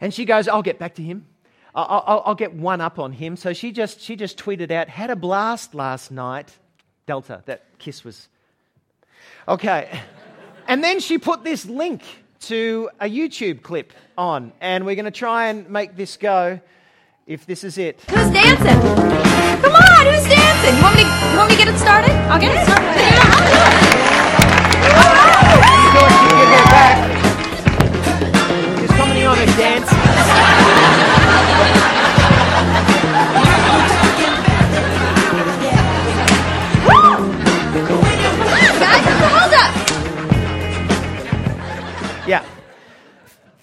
And 0.00 0.12
she 0.12 0.24
goes, 0.24 0.48
I'll 0.48 0.62
get 0.62 0.78
back 0.78 0.94
to 0.96 1.02
him. 1.02 1.26
I'll, 1.74 2.04
I'll, 2.06 2.22
I'll, 2.26 2.34
get 2.34 2.54
one 2.54 2.80
up 2.80 2.98
on 2.98 3.12
him. 3.12 3.36
So 3.36 3.52
she 3.52 3.72
just, 3.72 4.00
she 4.00 4.16
just 4.16 4.38
tweeted 4.38 4.70
out, 4.70 4.88
had 4.88 5.10
a 5.10 5.16
blast 5.16 5.74
last 5.74 6.10
night. 6.10 6.58
Delta, 7.06 7.42
that 7.46 7.78
kiss 7.78 8.04
was. 8.04 8.28
Okay. 9.48 9.88
And 10.68 10.84
then 10.84 11.00
she 11.00 11.18
put 11.18 11.44
this 11.44 11.64
link 11.64 12.02
to 12.40 12.90
a 13.00 13.06
YouTube 13.06 13.62
clip 13.62 13.92
on, 14.18 14.52
and 14.60 14.84
we're 14.84 14.96
going 14.96 15.04
to 15.06 15.10
try 15.10 15.48
and 15.48 15.68
make 15.70 15.96
this 15.96 16.16
go. 16.16 16.60
If 17.26 17.46
this 17.46 17.62
is 17.62 17.78
it. 17.78 18.00
Who's 18.10 18.30
dancing? 18.30 18.80
Come 19.62 19.74
on, 19.74 20.06
who's 20.06 20.26
dancing? 20.26 20.74
You 20.76 20.82
want 20.82 20.96
me 20.96 21.04
to, 21.04 21.08
you 21.30 21.36
want 21.38 21.50
me 21.50 21.56
to 21.56 21.64
get 21.64 21.72
it 21.72 21.78
started? 21.78 22.10
I'll 22.26 22.40
get 22.40 22.50
it 22.50 22.64
started. 22.66 22.98
Yeah, 22.98 23.22
I'll 23.22 23.46
do 23.46 23.54
it. 23.54 23.82
All 24.98 25.14
right. 25.14 25.51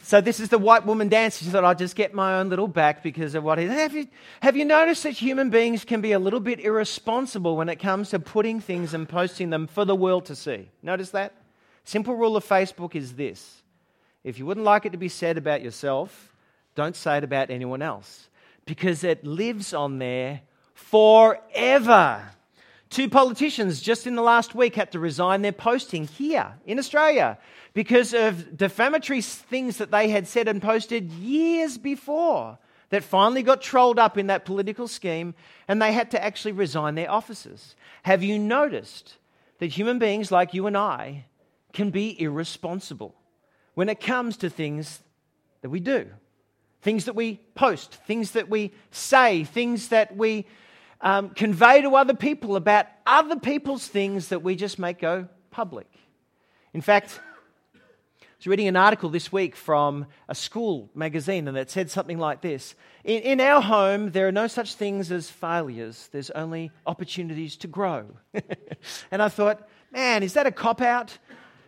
So 0.10 0.22
this 0.22 0.39
is 0.39 0.50
the 0.50 0.58
white 0.58 0.88
woman 0.88 1.08
dance. 1.08 1.38
She 1.38 1.46
thought 1.46 1.63
I'd 1.63 1.78
just 1.78 1.96
get 1.96 2.16
my 2.16 2.39
own 2.39 2.50
little 2.50 2.68
back 2.68 3.04
because 3.04 3.36
of 3.36 3.44
what 3.44 3.60
it 3.60 3.70
have 3.70 3.94
you 3.94 4.08
have 4.39 4.58
you 4.58 4.66
noticed 4.66 5.04
that 5.04 5.12
human 5.12 5.51
beings 5.51 5.86
can 5.86 6.01
be 6.01 6.13
a 6.13 6.18
little 6.18 6.39
bit 6.39 6.60
irresponsible 6.60 7.56
when 7.56 7.70
it 7.70 7.75
comes 7.75 8.10
to 8.10 8.18
putting 8.18 8.60
things 8.60 8.96
and 8.96 9.08
posting 9.08 9.51
them 9.51 9.68
for 9.68 9.86
the 9.86 9.96
world 9.96 10.25
to 10.25 10.36
see? 10.36 10.72
Notice 10.82 11.12
that? 11.12 11.36
Simple 11.84 12.16
rule 12.16 12.36
of 12.36 12.44
Facebook 12.44 12.96
is 12.96 13.13
this. 13.13 13.62
If 14.24 14.39
you 14.39 14.48
wouldn't 14.48 14.66
like 14.66 14.88
it 14.88 14.94
to 14.94 14.98
be 14.98 15.10
said 15.10 15.38
about 15.38 15.62
yourself, 15.62 16.34
don't 16.74 16.96
say 16.96 17.18
it 17.18 17.24
about 17.24 17.51
anyone 17.51 17.84
else 17.84 18.30
because 18.66 19.04
it 19.04 19.24
lives 19.24 19.75
on 19.75 20.00
there 20.00 20.42
forever. 20.74 22.24
Two 22.89 23.08
politicians 23.08 23.81
just 23.81 24.08
in 24.08 24.15
the 24.15 24.22
last 24.24 24.55
week 24.55 24.75
had 24.75 24.91
to 24.93 25.00
resign 25.00 25.43
their 25.43 25.51
posting 25.51 26.05
here 26.05 26.53
in 26.65 26.79
Australia 26.79 27.38
because 27.74 28.15
of 28.15 28.58
defamatory 28.58 29.22
things 29.22 29.77
that 29.77 29.91
they 29.91 30.10
had 30.10 30.27
said 30.27 30.48
and 30.48 30.62
posted 30.62 31.12
years 31.12 31.77
before 31.77 32.58
that 32.89 33.03
finally 33.03 33.43
got 33.43 33.62
trolled 33.62 34.00
up 34.00 34.17
in 34.17 34.27
that 34.27 34.46
political 34.46 34.88
scheme 34.88 35.36
and 35.67 35.79
they 35.79 35.91
had 35.91 36.10
to 36.12 36.24
actually 36.24 36.51
resign 36.51 36.96
their 36.96 37.12
offices. 37.12 37.75
Have 38.03 38.24
you 38.24 38.39
noticed 38.39 39.17
that 39.60 39.67
human 39.67 40.00
beings 40.00 40.31
like 40.31 40.55
you 40.55 40.65
and 40.65 40.75
I 40.75 41.25
can 41.74 41.91
be 41.91 42.19
irresponsible 42.19 43.13
when 43.75 43.89
it 43.89 44.00
comes 44.00 44.38
to 44.38 44.50
things 44.50 45.01
that 45.62 45.69
we 45.69 45.79
do? 45.79 46.08
Things 46.81 47.05
that 47.05 47.15
we 47.15 47.39
post, 47.53 47.93
things 48.08 48.31
that 48.31 48.50
we 48.50 48.72
say, 48.89 49.43
things 49.43 49.89
that 49.89 50.15
we 50.15 50.48
um, 51.01 51.29
convey 51.29 51.82
to 51.82 51.96
other 51.96 52.13
people 52.13 52.56
about 52.56 52.86
other 53.06 53.38
people's 53.38 53.88
things 53.88 54.29
that 54.29 54.44
we 54.44 54.56
just 54.56 54.79
make 54.79 55.00
go 55.00 55.27
public. 55.51 55.88
In 56.74 56.82
fact, 56.82 57.20
I 57.74 57.79
was 58.38 58.48
reading 58.48 58.68
an 58.68 58.75
article 58.75 59.10
this 59.10 59.32
week 59.32 59.56
from 59.56 60.06
a 60.27 60.36
school 60.36 60.89
magazine, 60.94 61.48
and 61.48 61.58
it 61.58 61.70
said 61.70 61.89
something 61.89 62.18
like 62.18 62.41
this 62.41 62.75
in, 63.03 63.22
in 63.22 63.41
our 63.41 63.62
home, 63.62 64.12
there 64.12 64.27
are 64.27 64.32
no 64.32 64.48
such 64.48 64.75
things 64.75 65.12
as 65.12 65.29
failures, 65.29 66.10
there's 66.12 66.29
only 66.32 66.72
opportunities 66.86 67.58
to 67.58 67.68
grow. 67.68 68.06
and 69.12 69.22
I 69.22 69.29
thought, 69.29 69.68
man, 69.91 70.24
is 70.24 70.34
that 70.34 70.46
a 70.46 70.51
cop 70.51 70.82
out? 70.82 71.18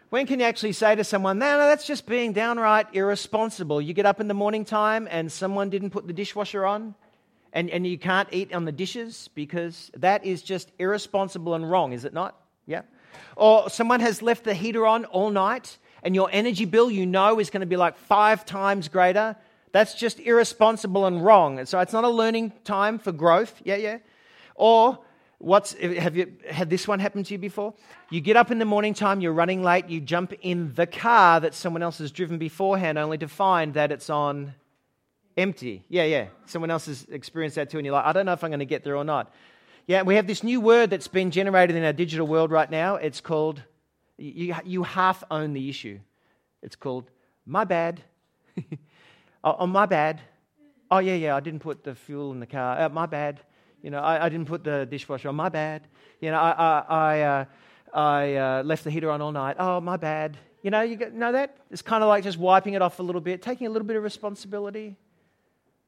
When 0.09 0.27
can 0.27 0.41
you 0.41 0.45
actually 0.45 0.73
say 0.73 0.93
to 0.95 1.05
someone, 1.05 1.39
no, 1.39 1.57
no, 1.57 1.65
that's 1.65 1.87
just 1.87 2.05
being 2.05 2.33
downright 2.33 2.87
irresponsible? 2.93 3.81
You 3.81 3.93
get 3.93 4.05
up 4.05 4.19
in 4.19 4.27
the 4.27 4.33
morning 4.33 4.65
time 4.65 5.07
and 5.09 5.31
someone 5.31 5.69
didn't 5.69 5.91
put 5.91 6.05
the 6.05 6.13
dishwasher 6.13 6.65
on, 6.65 6.95
and, 7.53 7.69
and 7.69 7.85
you 7.85 7.97
can't 7.97 8.29
eat 8.31 8.53
on 8.53 8.65
the 8.65 8.71
dishes 8.71 9.29
because 9.35 9.91
that 9.97 10.25
is 10.25 10.41
just 10.41 10.71
irresponsible 10.79 11.53
and 11.53 11.69
wrong, 11.69 11.93
is 11.93 12.05
it 12.05 12.13
not? 12.13 12.39
Yeah. 12.65 12.83
Or 13.35 13.69
someone 13.69 13.99
has 13.99 14.21
left 14.21 14.43
the 14.43 14.53
heater 14.53 14.85
on 14.87 15.05
all 15.05 15.29
night 15.31 15.77
and 16.03 16.15
your 16.15 16.29
energy 16.31 16.65
bill 16.65 16.89
you 16.89 17.05
know 17.05 17.39
is 17.39 17.49
going 17.49 17.61
to 17.61 17.67
be 17.67 17.77
like 17.77 17.97
five 17.97 18.45
times 18.45 18.87
greater. 18.87 19.35
That's 19.71 19.93
just 19.93 20.19
irresponsible 20.19 21.05
and 21.05 21.23
wrong. 21.23 21.59
And 21.59 21.67
so 21.67 21.79
it's 21.79 21.93
not 21.93 22.03
a 22.03 22.09
learning 22.09 22.53
time 22.63 22.99
for 22.99 23.11
growth. 23.11 23.61
Yeah, 23.63 23.75
yeah. 23.75 23.97
Or 24.55 24.99
what's 25.37 25.73
have 25.73 26.15
you 26.15 26.33
had 26.49 26.69
this 26.69 26.87
one 26.87 26.99
happen 26.99 27.23
to 27.23 27.33
you 27.33 27.37
before? 27.37 27.73
You 28.09 28.21
get 28.21 28.35
up 28.35 28.51
in 28.51 28.59
the 28.59 28.65
morning 28.65 28.93
time, 28.93 29.21
you're 29.21 29.33
running 29.33 29.63
late, 29.63 29.89
you 29.89 30.01
jump 30.01 30.33
in 30.41 30.73
the 30.73 30.85
car 30.85 31.39
that 31.39 31.53
someone 31.53 31.81
else 31.81 31.97
has 31.99 32.11
driven 32.11 32.37
beforehand 32.37 32.97
only 32.97 33.17
to 33.19 33.27
find 33.27 33.73
that 33.73 33.91
it's 33.91 34.09
on 34.09 34.53
empty. 35.41 35.83
Yeah, 35.89 36.03
yeah. 36.03 36.27
Someone 36.45 36.71
else 36.71 36.85
has 36.85 37.05
experienced 37.11 37.55
that 37.55 37.69
too, 37.69 37.77
and 37.77 37.85
you're 37.85 37.93
like, 37.93 38.05
I 38.05 38.13
don't 38.13 38.25
know 38.25 38.33
if 38.33 38.43
I'm 38.43 38.49
going 38.49 38.59
to 38.59 38.65
get 38.65 38.83
there 38.83 38.95
or 38.95 39.03
not. 39.03 39.33
Yeah, 39.87 40.03
we 40.03 40.15
have 40.15 40.27
this 40.27 40.43
new 40.43 40.61
word 40.61 40.89
that's 40.89 41.07
been 41.07 41.31
generated 41.31 41.75
in 41.75 41.83
our 41.83 41.93
digital 41.93 42.27
world 42.27 42.51
right 42.51 42.69
now. 42.69 42.95
It's 42.95 43.19
called, 43.19 43.61
you, 44.17 44.55
you 44.63 44.83
half 44.83 45.23
own 45.31 45.53
the 45.53 45.69
issue. 45.69 45.99
It's 46.61 46.75
called, 46.75 47.09
my 47.45 47.63
bad. 47.63 48.01
oh, 49.43 49.55
oh, 49.59 49.67
my 49.67 49.85
bad. 49.85 50.21
Oh, 50.91 50.99
yeah, 50.99 51.15
yeah, 51.15 51.35
I 51.35 51.39
didn't 51.39 51.61
put 51.61 51.83
the 51.83 51.95
fuel 51.95 52.31
in 52.31 52.39
the 52.39 52.45
car. 52.45 52.79
Uh, 52.79 52.89
my 52.89 53.05
bad. 53.05 53.41
You 53.81 53.89
know, 53.89 53.99
I, 53.99 54.25
I, 54.25 54.29
didn't 54.29 54.47
put 54.47 54.63
the 54.63 54.85
dishwasher 54.85 55.29
on. 55.29 55.35
My 55.35 55.49
bad. 55.49 55.87
You 56.19 56.29
know, 56.29 56.37
I, 56.37 56.51
I, 56.51 56.85
I, 56.87 57.21
uh, 57.21 57.45
I 57.93 58.35
uh, 58.35 58.63
left 58.63 58.83
the 58.83 58.91
heater 58.91 59.09
on 59.09 59.21
all 59.21 59.31
night. 59.31 59.55
Oh, 59.57 59.81
my 59.81 59.97
bad. 59.97 60.37
You 60.61 60.69
know, 60.69 60.81
you 60.81 60.97
know 61.11 61.31
that? 61.31 61.57
It's 61.71 61.81
kind 61.81 62.03
of 62.03 62.09
like 62.09 62.23
just 62.23 62.37
wiping 62.37 62.75
it 62.75 62.83
off 62.83 62.99
a 62.99 63.03
little 63.03 63.21
bit, 63.21 63.41
taking 63.41 63.65
a 63.65 63.69
little 63.71 63.87
bit 63.87 63.97
of 63.97 64.03
responsibility. 64.03 64.95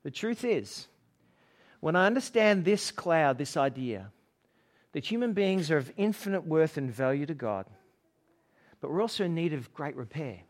The 0.04 0.12
truth 0.12 0.44
is, 0.44 0.88
when 1.80 1.96
I 1.96 2.06
understand 2.06 2.64
this 2.64 2.92
cloud, 2.92 3.38
this 3.38 3.58
idea, 3.58 4.12
that 4.92 5.06
human 5.06 5.34
beings 5.34 5.72
are 5.72 5.78
of 5.78 5.92
infinite 5.98 6.46
worth 6.46 6.78
and 6.78 6.92
value 6.92 7.26
to 7.26 7.34
God, 7.34 7.66
but 8.80 8.92
we're 8.92 9.02
also 9.02 9.26
in 9.26 9.34
need 9.34 9.54
of 9.54 9.74
great 9.74 9.96
repair. 9.96 10.42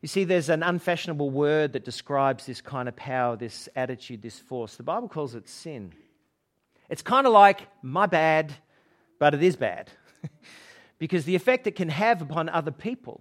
You 0.00 0.08
see, 0.08 0.24
there's 0.24 0.48
an 0.48 0.64
unfashionable 0.64 1.30
word 1.30 1.74
that 1.74 1.84
describes 1.84 2.46
this 2.46 2.60
kind 2.60 2.88
of 2.88 2.96
power, 2.96 3.36
this 3.36 3.68
attitude, 3.76 4.22
this 4.22 4.38
force. 4.38 4.76
The 4.76 4.82
Bible 4.82 5.08
calls 5.08 5.36
it 5.36 5.48
sin. 5.48 5.92
It's 6.88 7.02
kind 7.02 7.26
of 7.26 7.32
like 7.32 7.68
my 7.82 8.06
bad, 8.06 8.52
but 9.20 9.34
it 9.34 9.42
is 9.42 9.54
bad. 9.54 9.90
because 10.98 11.24
the 11.24 11.36
effect 11.36 11.66
it 11.66 11.76
can 11.76 11.88
have 11.88 12.20
upon 12.20 12.48
other 12.48 12.72
people 12.72 13.20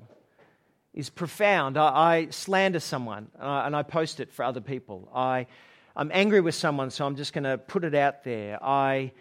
is 0.93 1.09
profound. 1.09 1.77
I, 1.77 1.87
I 1.87 2.27
slander 2.31 2.79
someone 2.79 3.29
uh, 3.39 3.63
and 3.65 3.75
I 3.75 3.83
post 3.83 4.19
it 4.19 4.31
for 4.31 4.43
other 4.43 4.61
people. 4.61 5.09
I, 5.13 5.47
I'm 5.95 6.11
angry 6.13 6.41
with 6.41 6.55
someone, 6.55 6.89
so 6.89 7.05
I'm 7.05 7.15
just 7.15 7.33
going 7.33 7.43
to 7.45 7.57
put 7.57 7.83
it 7.83 7.95
out 7.95 8.23
there. 8.23 8.63
I, 8.63 9.11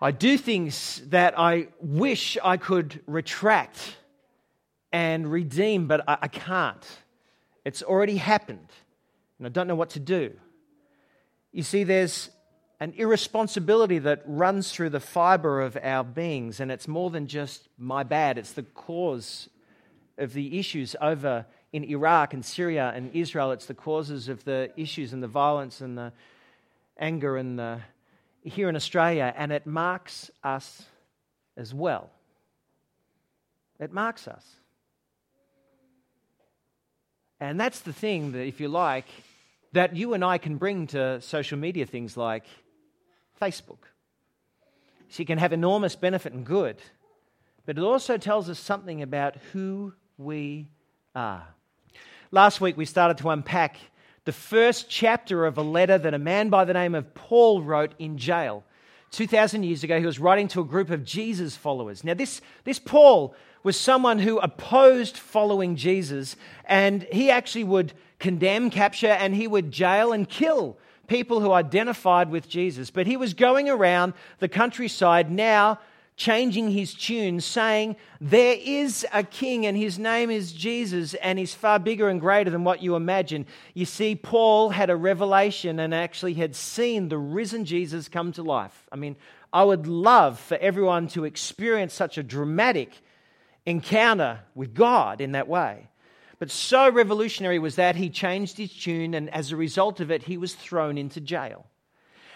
I 0.00 0.10
do 0.10 0.36
things 0.38 1.02
that 1.08 1.38
I 1.38 1.68
wish 1.80 2.38
I 2.42 2.56
could 2.56 3.00
retract 3.06 3.96
and 4.92 5.30
redeem, 5.30 5.88
but 5.88 6.08
I, 6.08 6.18
I 6.22 6.28
can't. 6.28 6.86
It's 7.64 7.82
already 7.82 8.16
happened, 8.16 8.68
and 9.38 9.46
I 9.46 9.50
don't 9.50 9.66
know 9.66 9.74
what 9.74 9.90
to 9.90 10.00
do. 10.00 10.32
You 11.52 11.62
see, 11.62 11.84
there's 11.84 12.30
an 12.78 12.92
irresponsibility 12.96 13.98
that 14.00 14.22
runs 14.26 14.70
through 14.70 14.90
the 14.90 15.00
fiber 15.00 15.62
of 15.62 15.76
our 15.82 16.04
beings, 16.04 16.60
and 16.60 16.70
it's 16.70 16.86
more 16.86 17.10
than 17.10 17.26
just 17.26 17.68
my 17.78 18.02
bad, 18.02 18.38
it's 18.38 18.52
the 18.52 18.62
cause 18.62 19.48
of 20.18 20.32
the 20.32 20.58
issues 20.58 20.96
over 21.00 21.46
in 21.72 21.84
Iraq 21.84 22.34
and 22.34 22.44
Syria 22.44 22.92
and 22.94 23.14
Israel. 23.14 23.52
It's 23.52 23.66
the 23.66 23.74
causes 23.74 24.28
of 24.28 24.44
the 24.44 24.70
issues 24.76 25.12
and 25.12 25.22
the 25.22 25.28
violence 25.28 25.80
and 25.80 25.96
the 25.96 26.12
anger 26.98 27.36
and 27.36 27.58
the 27.58 27.80
here 28.42 28.68
in 28.68 28.76
Australia, 28.76 29.34
and 29.36 29.50
it 29.50 29.66
marks 29.66 30.30
us 30.44 30.84
as 31.56 31.74
well. 31.74 32.10
It 33.80 33.92
marks 33.92 34.28
us. 34.28 34.46
And 37.40 37.58
that's 37.58 37.80
the 37.80 37.92
thing 37.92 38.32
that, 38.32 38.46
if 38.46 38.60
you 38.60 38.68
like, 38.68 39.06
that 39.72 39.96
you 39.96 40.14
and 40.14 40.24
I 40.24 40.38
can 40.38 40.56
bring 40.56 40.86
to 40.88 41.20
social 41.20 41.58
media 41.58 41.86
things 41.86 42.16
like 42.16 42.44
Facebook. 43.40 43.78
So 45.08 45.20
you 45.20 45.26
can 45.26 45.38
have 45.38 45.52
enormous 45.52 45.96
benefit 45.96 46.32
and 46.32 46.46
good, 46.46 46.76
but 47.66 47.76
it 47.76 47.82
also 47.82 48.16
tells 48.16 48.48
us 48.48 48.58
something 48.58 49.02
about 49.02 49.36
who 49.52 49.92
we 50.18 50.68
are. 51.14 51.46
Last 52.30 52.60
week, 52.60 52.76
we 52.76 52.84
started 52.84 53.18
to 53.18 53.30
unpack 53.30 53.76
the 54.24 54.32
first 54.32 54.88
chapter 54.88 55.46
of 55.46 55.58
a 55.58 55.62
letter 55.62 55.98
that 55.98 56.14
a 56.14 56.18
man 56.18 56.48
by 56.48 56.64
the 56.64 56.72
name 56.72 56.94
of 56.94 57.14
Paul 57.14 57.62
wrote 57.62 57.92
in 57.98 58.18
jail. 58.18 58.64
2,000 59.12 59.62
years 59.62 59.84
ago, 59.84 60.00
he 60.00 60.06
was 60.06 60.18
writing 60.18 60.48
to 60.48 60.60
a 60.60 60.64
group 60.64 60.90
of 60.90 61.04
Jesus 61.04 61.54
followers. 61.56 62.02
Now, 62.02 62.14
this, 62.14 62.40
this 62.64 62.78
Paul 62.78 63.34
was 63.62 63.78
someone 63.78 64.18
who 64.18 64.38
opposed 64.38 65.16
following 65.16 65.76
Jesus, 65.76 66.36
and 66.64 67.02
he 67.12 67.30
actually 67.30 67.64
would 67.64 67.92
condemn, 68.18 68.70
capture, 68.70 69.08
and 69.08 69.34
he 69.34 69.46
would 69.46 69.70
jail 69.70 70.12
and 70.12 70.28
kill 70.28 70.76
people 71.06 71.40
who 71.40 71.52
identified 71.52 72.30
with 72.30 72.48
Jesus. 72.48 72.90
But 72.90 73.06
he 73.06 73.16
was 73.16 73.34
going 73.34 73.68
around 73.68 74.14
the 74.38 74.48
countryside 74.48 75.30
now 75.30 75.78
changing 76.16 76.70
his 76.70 76.94
tune, 76.94 77.40
saying, 77.40 77.96
There 78.20 78.56
is 78.58 79.06
a 79.12 79.22
king, 79.22 79.66
and 79.66 79.76
his 79.76 79.98
name 79.98 80.30
is 80.30 80.52
Jesus, 80.52 81.14
and 81.14 81.38
he's 81.38 81.54
far 81.54 81.78
bigger 81.78 82.08
and 82.08 82.20
greater 82.20 82.50
than 82.50 82.64
what 82.64 82.82
you 82.82 82.96
imagine. 82.96 83.46
You 83.74 83.84
see, 83.84 84.14
Paul 84.16 84.70
had 84.70 84.88
a 84.88 84.96
revelation 84.96 85.78
and 85.78 85.94
actually 85.94 86.34
had 86.34 86.56
seen 86.56 87.08
the 87.08 87.18
risen 87.18 87.64
Jesus 87.64 88.08
come 88.08 88.32
to 88.32 88.42
life. 88.42 88.86
I 88.90 88.96
mean, 88.96 89.16
I 89.52 89.62
would 89.62 89.86
love 89.86 90.40
for 90.40 90.56
everyone 90.56 91.08
to 91.08 91.24
experience 91.24 91.92
such 91.92 92.18
a 92.18 92.22
dramatic 92.22 92.92
encounter 93.66 94.40
with 94.54 94.74
God 94.74 95.20
in 95.20 95.32
that 95.32 95.48
way. 95.48 95.88
But 96.38 96.50
so 96.50 96.90
revolutionary 96.90 97.58
was 97.58 97.76
that 97.76 97.96
he 97.96 98.08
changed 98.10 98.56
his 98.56 98.72
tune, 98.72 99.14
and 99.14 99.28
as 99.30 99.52
a 99.52 99.56
result 99.56 100.00
of 100.00 100.10
it, 100.10 100.22
he 100.22 100.38
was 100.38 100.54
thrown 100.54 100.96
into 100.96 101.20
jail. 101.20 101.66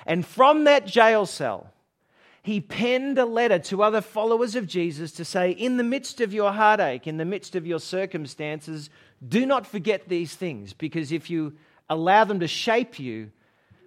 And 0.06 0.24
from 0.24 0.64
that 0.64 0.86
jail 0.86 1.26
cell, 1.26 1.72
he 2.42 2.60
penned 2.60 3.18
a 3.18 3.26
letter 3.26 3.58
to 3.58 3.82
other 3.82 4.00
followers 4.00 4.56
of 4.56 4.66
Jesus 4.66 5.12
to 5.12 5.24
say, 5.24 5.50
In 5.50 5.76
the 5.76 5.84
midst 5.84 6.20
of 6.20 6.32
your 6.32 6.52
heartache, 6.52 7.06
in 7.06 7.18
the 7.18 7.24
midst 7.24 7.54
of 7.54 7.66
your 7.66 7.80
circumstances, 7.80 8.88
do 9.26 9.44
not 9.44 9.66
forget 9.66 10.08
these 10.08 10.34
things, 10.34 10.72
because 10.72 11.12
if 11.12 11.28
you 11.28 11.54
allow 11.88 12.24
them 12.24 12.40
to 12.40 12.48
shape 12.48 12.98
you, 12.98 13.30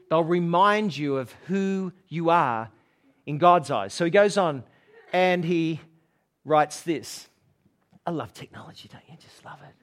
they'll 0.10 0.24
remind 0.24 0.96
you 0.96 1.18
of 1.18 1.32
who 1.48 1.92
you 2.08 2.30
are 2.30 2.70
in 3.26 3.40
God's 3.40 3.72
eyes. 3.72 3.94
So 3.94 4.06
he 4.06 4.12
goes 4.12 4.38
on 4.38 4.64
and 5.12 5.44
he 5.44 5.80
writes 6.46 6.82
this. 6.82 7.28
I 8.06 8.12
love 8.12 8.34
technology, 8.34 8.90
don't 8.92 9.04
you? 9.08 9.16
Just 9.18 9.44
love 9.46 9.60
it 9.68 9.76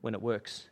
when 0.00 0.14
it 0.14 0.20
works. 0.20 0.68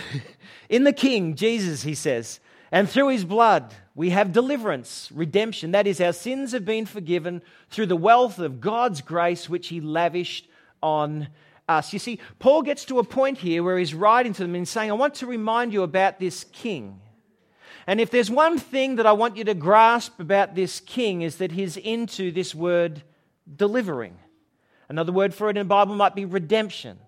in 0.68 0.84
the 0.84 0.92
King, 0.92 1.34
Jesus, 1.34 1.82
he 1.82 1.94
says, 1.94 2.40
and 2.70 2.88
through 2.88 3.08
his 3.08 3.24
blood, 3.24 3.74
we 3.94 4.10
have 4.10 4.32
deliverance, 4.32 5.10
redemption. 5.14 5.72
That 5.72 5.86
is, 5.86 6.00
our 6.00 6.12
sins 6.12 6.52
have 6.52 6.64
been 6.64 6.86
forgiven 6.86 7.42
through 7.70 7.86
the 7.86 7.96
wealth 7.96 8.38
of 8.38 8.60
God's 8.60 9.00
grace, 9.00 9.48
which 9.48 9.68
he 9.68 9.80
lavished 9.80 10.48
on 10.82 11.28
us. 11.68 11.92
You 11.92 11.98
see, 11.98 12.20
Paul 12.38 12.62
gets 12.62 12.84
to 12.86 12.98
a 12.98 13.04
point 13.04 13.38
here 13.38 13.62
where 13.62 13.78
he's 13.78 13.94
writing 13.94 14.32
to 14.34 14.42
them 14.42 14.54
and 14.54 14.68
saying, 14.68 14.90
I 14.90 14.94
want 14.94 15.14
to 15.16 15.26
remind 15.26 15.72
you 15.72 15.82
about 15.82 16.18
this 16.18 16.44
king. 16.52 17.00
And 17.86 18.00
if 18.00 18.10
there's 18.10 18.30
one 18.30 18.58
thing 18.58 18.96
that 18.96 19.06
I 19.06 19.12
want 19.12 19.36
you 19.36 19.44
to 19.44 19.54
grasp 19.54 20.20
about 20.20 20.54
this 20.54 20.78
king, 20.80 21.22
is 21.22 21.36
that 21.36 21.52
he's 21.52 21.78
into 21.78 22.30
this 22.30 22.54
word 22.54 23.02
delivering. 23.56 24.18
Another 24.90 25.12
word 25.12 25.34
for 25.34 25.48
it 25.48 25.56
in 25.56 25.66
the 25.66 25.70
Bible 25.70 25.94
might 25.94 26.14
be 26.14 26.26
redemption. 26.26 26.98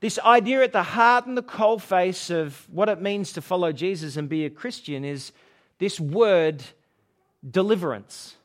This 0.00 0.18
idea 0.20 0.62
at 0.62 0.72
the 0.72 0.82
heart 0.82 1.26
and 1.26 1.36
the 1.36 1.42
cold 1.42 1.82
face 1.82 2.30
of 2.30 2.66
what 2.70 2.88
it 2.88 3.02
means 3.02 3.32
to 3.34 3.42
follow 3.42 3.70
Jesus 3.70 4.16
and 4.16 4.28
be 4.28 4.46
a 4.46 4.50
Christian 4.50 5.04
is 5.04 5.32
this 5.78 6.00
word 6.00 6.62
deliverance. 7.48 8.36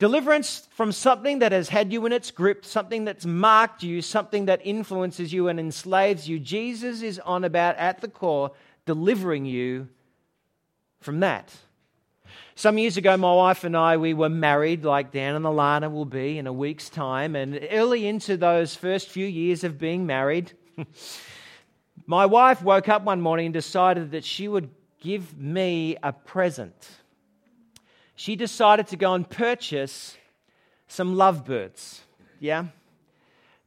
Deliverance 0.00 0.68
from 0.72 0.90
something 0.90 1.38
that 1.38 1.52
has 1.52 1.68
had 1.68 1.92
you 1.92 2.04
in 2.06 2.12
its 2.12 2.32
grip, 2.32 2.64
something 2.64 3.04
that's 3.04 3.24
marked 3.24 3.84
you, 3.84 4.02
something 4.02 4.46
that 4.46 4.60
influences 4.64 5.32
you 5.32 5.46
and 5.46 5.60
enslaves 5.60 6.28
you. 6.28 6.40
Jesus 6.40 7.02
is 7.02 7.20
on 7.20 7.44
about, 7.44 7.76
at 7.76 8.00
the 8.00 8.08
core, 8.08 8.50
delivering 8.84 9.44
you 9.44 9.88
from 11.00 11.20
that. 11.20 11.54
Some 12.56 12.78
years 12.78 12.96
ago, 12.96 13.16
my 13.16 13.32
wife 13.32 13.62
and 13.62 13.76
I, 13.76 13.96
we 13.96 14.14
were 14.14 14.28
married, 14.28 14.84
like 14.84 15.12
Dan 15.12 15.36
and 15.36 15.44
Alana 15.44 15.92
will 15.92 16.04
be 16.04 16.38
in 16.38 16.48
a 16.48 16.52
week's 16.52 16.90
time. 16.90 17.36
And 17.36 17.68
early 17.70 18.08
into 18.08 18.36
those 18.36 18.74
first 18.74 19.08
few 19.08 19.26
years 19.26 19.62
of 19.62 19.78
being 19.78 20.04
married, 20.04 20.52
My 22.06 22.26
wife 22.26 22.62
woke 22.62 22.88
up 22.88 23.04
one 23.04 23.20
morning 23.20 23.46
and 23.46 23.52
decided 23.52 24.10
that 24.12 24.24
she 24.24 24.48
would 24.48 24.70
give 25.00 25.36
me 25.36 25.96
a 26.02 26.12
present. 26.12 26.88
She 28.14 28.36
decided 28.36 28.86
to 28.88 28.96
go 28.96 29.14
and 29.14 29.28
purchase 29.28 30.16
some 30.88 31.16
lovebirds. 31.16 32.00
Yeah? 32.38 32.66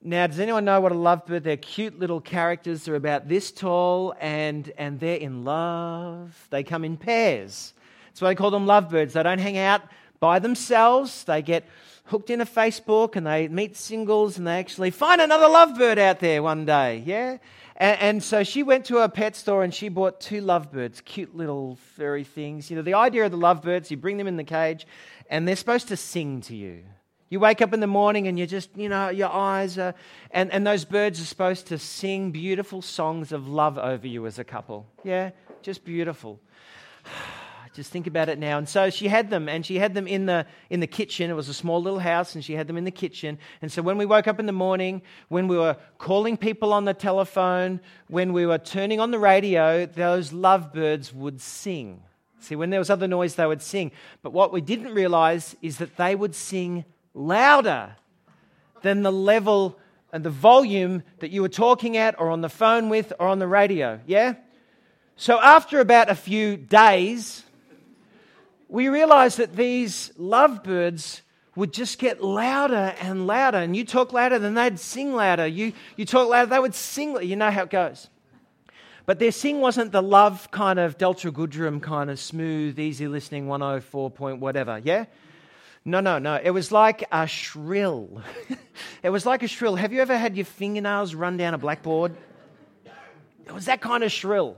Now, 0.01 0.27
does 0.27 0.39
anyone 0.39 0.65
know 0.65 0.79
what 0.81 0.91
a 0.91 0.95
lovebird? 0.95 1.43
They're 1.43 1.57
cute 1.57 1.97
little 1.97 2.21
characters. 2.21 2.85
They're 2.85 2.95
about 2.95 3.27
this 3.27 3.51
tall 3.51 4.13
and, 4.19 4.71
and 4.77 4.99
they're 4.99 5.17
in 5.17 5.43
love. 5.43 6.47
They 6.51 6.63
come 6.63 6.85
in 6.85 6.95
pairs. 6.95 7.73
That's 8.07 8.21
why 8.21 8.29
they 8.29 8.35
call 8.35 8.51
them 8.51 8.67
lovebirds. 8.67 9.13
They 9.13 9.23
don't 9.23 9.39
hang 9.39 9.57
out 9.57 9.81
by 10.19 10.39
themselves. 10.39 11.23
They 11.23 11.41
get 11.41 11.65
hooked 12.05 12.29
into 12.29 12.45
Facebook 12.45 13.15
and 13.15 13.25
they 13.25 13.47
meet 13.47 13.75
singles 13.75 14.37
and 14.37 14.47
they 14.47 14.59
actually 14.59 14.91
find 14.91 15.21
another 15.21 15.47
lovebird 15.47 15.97
out 15.97 16.19
there 16.19 16.41
one 16.41 16.65
day. 16.65 17.03
Yeah? 17.05 17.37
And, 17.77 17.99
and, 17.99 18.23
so 18.23 18.43
she 18.43 18.63
went 18.63 18.85
to 18.85 18.99
a 18.99 19.09
pet 19.09 19.35
store 19.35 19.63
and 19.63 19.73
she 19.73 19.89
bought 19.89 20.21
two 20.21 20.39
lovebirds, 20.39 21.01
cute 21.01 21.35
little 21.35 21.77
furry 21.97 22.23
things. 22.23 22.69
You 22.69 22.77
know, 22.77 22.83
the 22.83 22.93
idea 22.93 23.25
of 23.25 23.31
the 23.31 23.37
lovebirds, 23.37 23.91
you 23.91 23.97
bring 23.97 24.17
them 24.17 24.27
in 24.27 24.37
the 24.37 24.43
cage 24.43 24.87
and 25.29 25.47
they're 25.47 25.55
supposed 25.55 25.89
to 25.89 25.97
sing 25.97 26.41
to 26.41 26.55
you. 26.55 26.83
You 27.27 27.39
wake 27.39 27.61
up 27.61 27.73
in 27.73 27.79
the 27.79 27.87
morning 27.87 28.27
and 28.27 28.37
you're 28.37 28.47
just, 28.47 28.69
you 28.77 28.87
know, 28.87 29.09
your 29.09 29.31
eyes 29.31 29.77
are, 29.79 29.95
and, 30.29 30.53
and 30.53 30.65
those 30.65 30.85
birds 30.85 31.19
are 31.19 31.25
supposed 31.25 31.67
to 31.67 31.79
sing 31.79 32.31
beautiful 32.31 32.83
songs 32.83 33.31
of 33.31 33.47
love 33.47 33.79
over 33.79 34.07
you 34.07 34.27
as 34.27 34.37
a 34.37 34.43
couple. 34.43 34.87
Yeah? 35.03 35.31
Just 35.63 35.83
beautiful. 35.83 36.39
Just 37.75 37.91
think 37.91 38.07
about 38.07 38.29
it 38.29 38.39
now. 38.39 38.57
And 38.57 38.69
so 38.69 38.89
she 38.89 39.09
had 39.09 39.29
them, 39.29 39.49
and 39.49 39.65
she 39.65 39.77
had 39.77 39.93
them 39.93 40.07
in 40.07 40.27
the, 40.27 40.45
in 40.69 40.79
the 40.79 40.87
kitchen. 40.87 41.29
It 41.29 41.33
was 41.33 41.49
a 41.49 41.53
small 41.53 41.81
little 41.81 41.99
house, 41.99 42.33
and 42.33 42.43
she 42.43 42.53
had 42.53 42.67
them 42.67 42.77
in 42.77 42.85
the 42.85 42.91
kitchen. 42.91 43.37
And 43.61 43.69
so 43.69 43.81
when 43.81 43.97
we 43.97 44.05
woke 44.05 44.29
up 44.29 44.39
in 44.39 44.45
the 44.45 44.53
morning, 44.53 45.01
when 45.27 45.49
we 45.49 45.57
were 45.57 45.75
calling 45.97 46.37
people 46.37 46.71
on 46.71 46.85
the 46.85 46.93
telephone, 46.93 47.81
when 48.07 48.31
we 48.31 48.45
were 48.45 48.59
turning 48.59 49.01
on 49.01 49.11
the 49.11 49.19
radio, 49.19 49.85
those 49.85 50.31
lovebirds 50.31 51.13
would 51.13 51.41
sing. 51.41 52.01
See, 52.39 52.55
when 52.55 52.69
there 52.69 52.79
was 52.79 52.89
other 52.89 53.09
noise, 53.09 53.35
they 53.35 53.45
would 53.45 53.61
sing. 53.61 53.91
But 54.21 54.31
what 54.31 54.53
we 54.53 54.61
didn't 54.61 54.93
realize 54.93 55.55
is 55.61 55.79
that 55.79 55.97
they 55.97 56.15
would 56.15 56.33
sing 56.33 56.85
louder 57.13 57.97
than 58.83 59.01
the 59.01 59.11
level 59.11 59.77
and 60.13 60.23
the 60.23 60.29
volume 60.29 61.03
that 61.19 61.31
you 61.31 61.41
were 61.41 61.49
talking 61.49 61.97
at, 61.97 62.17
or 62.21 62.29
on 62.29 62.39
the 62.39 62.47
phone 62.47 62.87
with, 62.87 63.11
or 63.19 63.27
on 63.27 63.39
the 63.39 63.47
radio. 63.47 63.99
Yeah? 64.05 64.35
So 65.17 65.41
after 65.41 65.79
about 65.79 66.09
a 66.09 66.15
few 66.15 66.55
days, 66.57 67.44
we 68.75 68.89
realized 68.89 69.37
that 69.37 69.55
these 69.55 70.11
lovebirds 70.17 71.21
would 71.55 71.71
just 71.71 71.97
get 71.97 72.21
louder 72.21 72.93
and 72.99 73.25
louder. 73.25 73.57
And 73.57 73.73
you 73.73 73.85
talk 73.85 74.11
louder, 74.11 74.37
then 74.37 74.53
they'd 74.53 74.77
sing 74.77 75.13
louder. 75.13 75.47
You, 75.47 75.71
you 75.95 76.05
talk 76.05 76.27
louder, 76.27 76.47
they 76.47 76.59
would 76.59 76.75
sing. 76.75 77.17
You 77.21 77.37
know 77.37 77.49
how 77.49 77.63
it 77.63 77.69
goes. 77.69 78.09
But 79.05 79.19
their 79.19 79.31
sing 79.31 79.61
wasn't 79.61 79.93
the 79.93 80.01
love 80.01 80.51
kind 80.51 80.77
of 80.77 80.97
Delta 80.97 81.31
Goodrem 81.31 81.81
kind 81.81 82.09
of 82.09 82.19
smooth, 82.19 82.77
easy 82.77 83.07
listening 83.07 83.47
104 83.47 84.11
point 84.11 84.41
whatever, 84.41 84.81
yeah? 84.83 85.05
No, 85.85 86.01
no, 86.01 86.19
no. 86.19 86.37
It 86.43 86.49
was 86.49 86.69
like 86.69 87.05
a 87.13 87.27
shrill. 87.27 88.21
it 89.03 89.09
was 89.09 89.25
like 89.25 89.41
a 89.41 89.47
shrill. 89.47 89.77
Have 89.77 89.93
you 89.93 90.01
ever 90.01 90.17
had 90.17 90.35
your 90.35 90.45
fingernails 90.45 91.15
run 91.15 91.37
down 91.37 91.53
a 91.53 91.57
blackboard? 91.57 92.13
It 93.45 93.53
was 93.53 93.67
that 93.67 93.79
kind 93.79 94.03
of 94.03 94.11
shrill. 94.11 94.57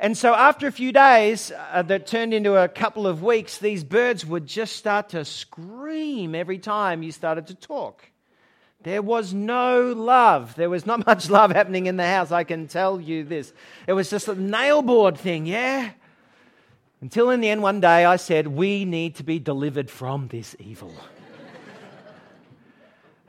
And 0.00 0.16
so, 0.18 0.34
after 0.34 0.66
a 0.66 0.72
few 0.72 0.92
days 0.92 1.52
uh, 1.70 1.82
that 1.82 2.06
turned 2.06 2.34
into 2.34 2.56
a 2.56 2.68
couple 2.68 3.06
of 3.06 3.22
weeks, 3.22 3.58
these 3.58 3.84
birds 3.84 4.26
would 4.26 4.46
just 4.46 4.76
start 4.76 5.10
to 5.10 5.24
scream 5.24 6.34
every 6.34 6.58
time 6.58 7.02
you 7.02 7.12
started 7.12 7.46
to 7.48 7.54
talk. 7.54 8.10
There 8.82 9.02
was 9.02 9.32
no 9.32 9.92
love. 9.92 10.54
There 10.56 10.68
was 10.68 10.84
not 10.84 11.06
much 11.06 11.30
love 11.30 11.52
happening 11.52 11.86
in 11.86 11.96
the 11.96 12.06
house, 12.06 12.32
I 12.32 12.44
can 12.44 12.66
tell 12.68 13.00
you 13.00 13.24
this. 13.24 13.52
It 13.86 13.92
was 13.92 14.10
just 14.10 14.28
a 14.28 14.34
nailboard 14.34 15.16
thing, 15.16 15.46
yeah? 15.46 15.90
Until 17.00 17.30
in 17.30 17.40
the 17.40 17.50
end, 17.50 17.62
one 17.62 17.80
day 17.80 18.04
I 18.04 18.16
said, 18.16 18.46
We 18.46 18.84
need 18.84 19.16
to 19.16 19.22
be 19.22 19.38
delivered 19.38 19.90
from 19.90 20.28
this 20.28 20.56
evil. 20.58 20.94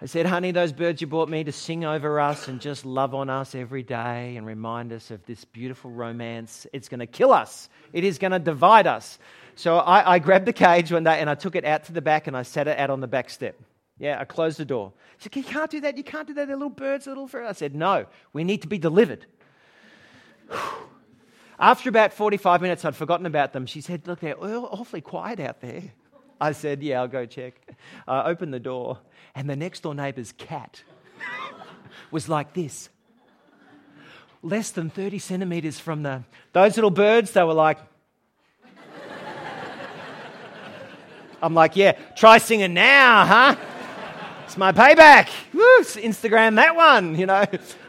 I 0.01 0.07
said, 0.07 0.25
honey, 0.25 0.51
those 0.51 0.73
birds 0.73 0.99
you 0.99 1.07
brought 1.07 1.29
me 1.29 1.45
to 1.45 1.53
sing 1.53 1.85
over 1.85 2.19
us 2.19 2.49
and 2.49 2.59
just 2.59 2.85
love 2.85 3.15
on 3.15 3.29
us 3.29 3.55
every 3.55 3.81
day 3.81 4.35
and 4.35 4.45
remind 4.45 4.91
us 4.91 5.09
of 5.09 5.25
this 5.25 5.45
beautiful 5.45 5.89
romance, 5.89 6.67
it's 6.73 6.89
going 6.89 6.99
to 6.99 7.07
kill 7.07 7.31
us. 7.31 7.69
It 7.93 8.03
is 8.03 8.17
going 8.17 8.31
to 8.31 8.39
divide 8.39 8.87
us. 8.87 9.17
So 9.55 9.77
I, 9.77 10.15
I, 10.15 10.19
grabbed 10.19 10.47
the 10.47 10.53
cage 10.53 10.91
one 10.91 11.05
day 11.05 11.21
and 11.21 11.29
I 11.29 11.35
took 11.35 11.55
it 11.55 11.63
out 11.63 11.85
to 11.85 11.93
the 11.93 12.01
back 12.01 12.27
and 12.27 12.35
I 12.35 12.43
set 12.43 12.67
it 12.67 12.77
out 12.77 12.89
on 12.89 12.99
the 12.99 13.07
back 13.07 13.29
step. 13.29 13.57
Yeah, 13.97 14.19
I 14.19 14.25
closed 14.25 14.57
the 14.57 14.65
door. 14.65 14.91
She 15.19 15.23
said, 15.23 15.35
You 15.37 15.43
can't 15.43 15.71
do 15.71 15.79
that. 15.81 15.95
You 15.95 16.03
can't 16.03 16.27
do 16.27 16.33
that. 16.33 16.47
They're 16.47 16.57
little 16.57 16.69
birds, 16.69 17.07
little 17.07 17.27
fur. 17.27 17.45
I 17.45 17.53
said, 17.53 17.73
No, 17.73 18.05
we 18.33 18.43
need 18.43 18.63
to 18.63 18.67
be 18.67 18.77
delivered. 18.77 19.25
After 21.57 21.87
about 21.87 22.11
45 22.11 22.61
minutes, 22.61 22.83
I'd 22.83 22.97
forgotten 22.97 23.25
about 23.25 23.53
them. 23.53 23.65
She 23.65 23.79
said, 23.79 24.05
Look, 24.07 24.19
they're 24.19 24.35
awfully 24.37 24.99
quiet 24.99 25.39
out 25.39 25.61
there. 25.61 25.83
I 26.39 26.51
said, 26.51 26.83
Yeah, 26.83 27.01
I'll 27.01 27.07
go 27.07 27.25
check. 27.25 27.53
I 28.07 28.23
opened 28.29 28.53
the 28.53 28.59
door, 28.59 28.99
and 29.33 29.49
the 29.49 29.55
next 29.55 29.83
door 29.83 29.95
neighbor's 29.95 30.31
cat 30.31 30.83
was 32.11 32.29
like 32.29 32.53
this 32.53 32.89
less 34.45 34.69
than 34.69 34.89
30 34.89 35.19
centimeters 35.19 35.79
from 35.79 36.03
the. 36.03 36.23
Those 36.53 36.77
little 36.77 36.91
birds, 36.91 37.31
they 37.31 37.43
were 37.43 37.53
like. 37.53 37.79
I'm 41.41 41.53
like, 41.53 41.75
Yeah, 41.75 41.93
try 42.15 42.37
singing 42.37 42.73
now, 42.73 43.25
huh? 43.25 43.55
It's 44.45 44.57
my 44.57 44.71
payback. 44.71 45.29
Woo, 45.53 45.81
Instagram 45.81 46.55
that 46.55 46.75
one, 46.75 47.17
you 47.17 47.25
know. 47.25 47.43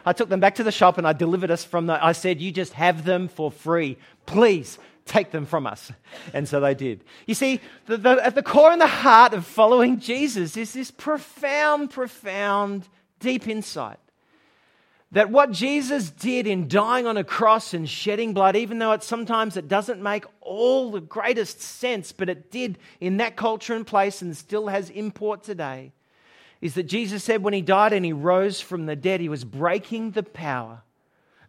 I 0.05 0.13
took 0.13 0.29
them 0.29 0.39
back 0.39 0.55
to 0.55 0.63
the 0.63 0.71
shop 0.71 0.97
and 0.97 1.07
I 1.07 1.13
delivered 1.13 1.51
us 1.51 1.63
from 1.63 1.85
the. 1.85 2.03
I 2.03 2.11
said, 2.11 2.41
You 2.41 2.51
just 2.51 2.73
have 2.73 3.05
them 3.05 3.27
for 3.27 3.51
free. 3.51 3.97
Please 4.25 4.79
take 5.07 5.31
them 5.31 5.45
from 5.45 5.65
us. 5.65 5.91
And 6.33 6.47
so 6.47 6.59
they 6.59 6.75
did. 6.75 7.03
You 7.25 7.33
see, 7.33 7.61
the, 7.85 7.97
the, 7.97 8.25
at 8.25 8.35
the 8.35 8.43
core 8.43 8.71
and 8.71 8.81
the 8.81 8.87
heart 8.87 9.33
of 9.33 9.45
following 9.45 9.99
Jesus 9.99 10.57
is 10.57 10.73
this 10.73 10.91
profound, 10.91 11.89
profound, 11.89 12.87
deep 13.19 13.47
insight 13.47 13.99
that 15.11 15.29
what 15.29 15.51
Jesus 15.51 16.09
did 16.09 16.47
in 16.47 16.67
dying 16.67 17.07
on 17.07 17.15
a 17.15 17.23
cross 17.23 17.73
and 17.73 17.89
shedding 17.89 18.33
blood, 18.33 18.55
even 18.55 18.79
though 18.79 18.91
it 18.91 19.03
sometimes 19.03 19.55
it 19.55 19.67
doesn't 19.67 20.01
make 20.01 20.25
all 20.41 20.91
the 20.91 20.99
greatest 21.01 21.61
sense, 21.61 22.11
but 22.11 22.29
it 22.29 22.51
did 22.51 22.77
in 22.99 23.17
that 23.17 23.37
culture 23.37 23.73
and 23.73 23.87
place 23.87 24.21
and 24.21 24.35
still 24.35 24.67
has 24.67 24.89
import 24.89 25.43
today, 25.43 25.93
is 26.59 26.73
that 26.73 26.83
Jesus 26.83 27.23
said 27.23 27.41
when 27.41 27.53
he 27.53 27.61
died 27.61 27.93
and 27.93 28.03
he 28.03 28.13
rose 28.13 28.59
from 28.59 28.85
the 28.85 28.95
dead, 28.95 29.21
he 29.21 29.29
was 29.29 29.45
breaking 29.45 30.11
the 30.11 30.23
power 30.23 30.81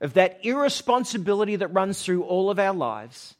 of 0.00 0.14
that 0.14 0.38
irresponsibility 0.44 1.56
that 1.56 1.68
runs 1.68 2.02
through 2.02 2.22
all 2.22 2.50
of 2.50 2.60
our 2.60 2.74
lives. 2.74 3.34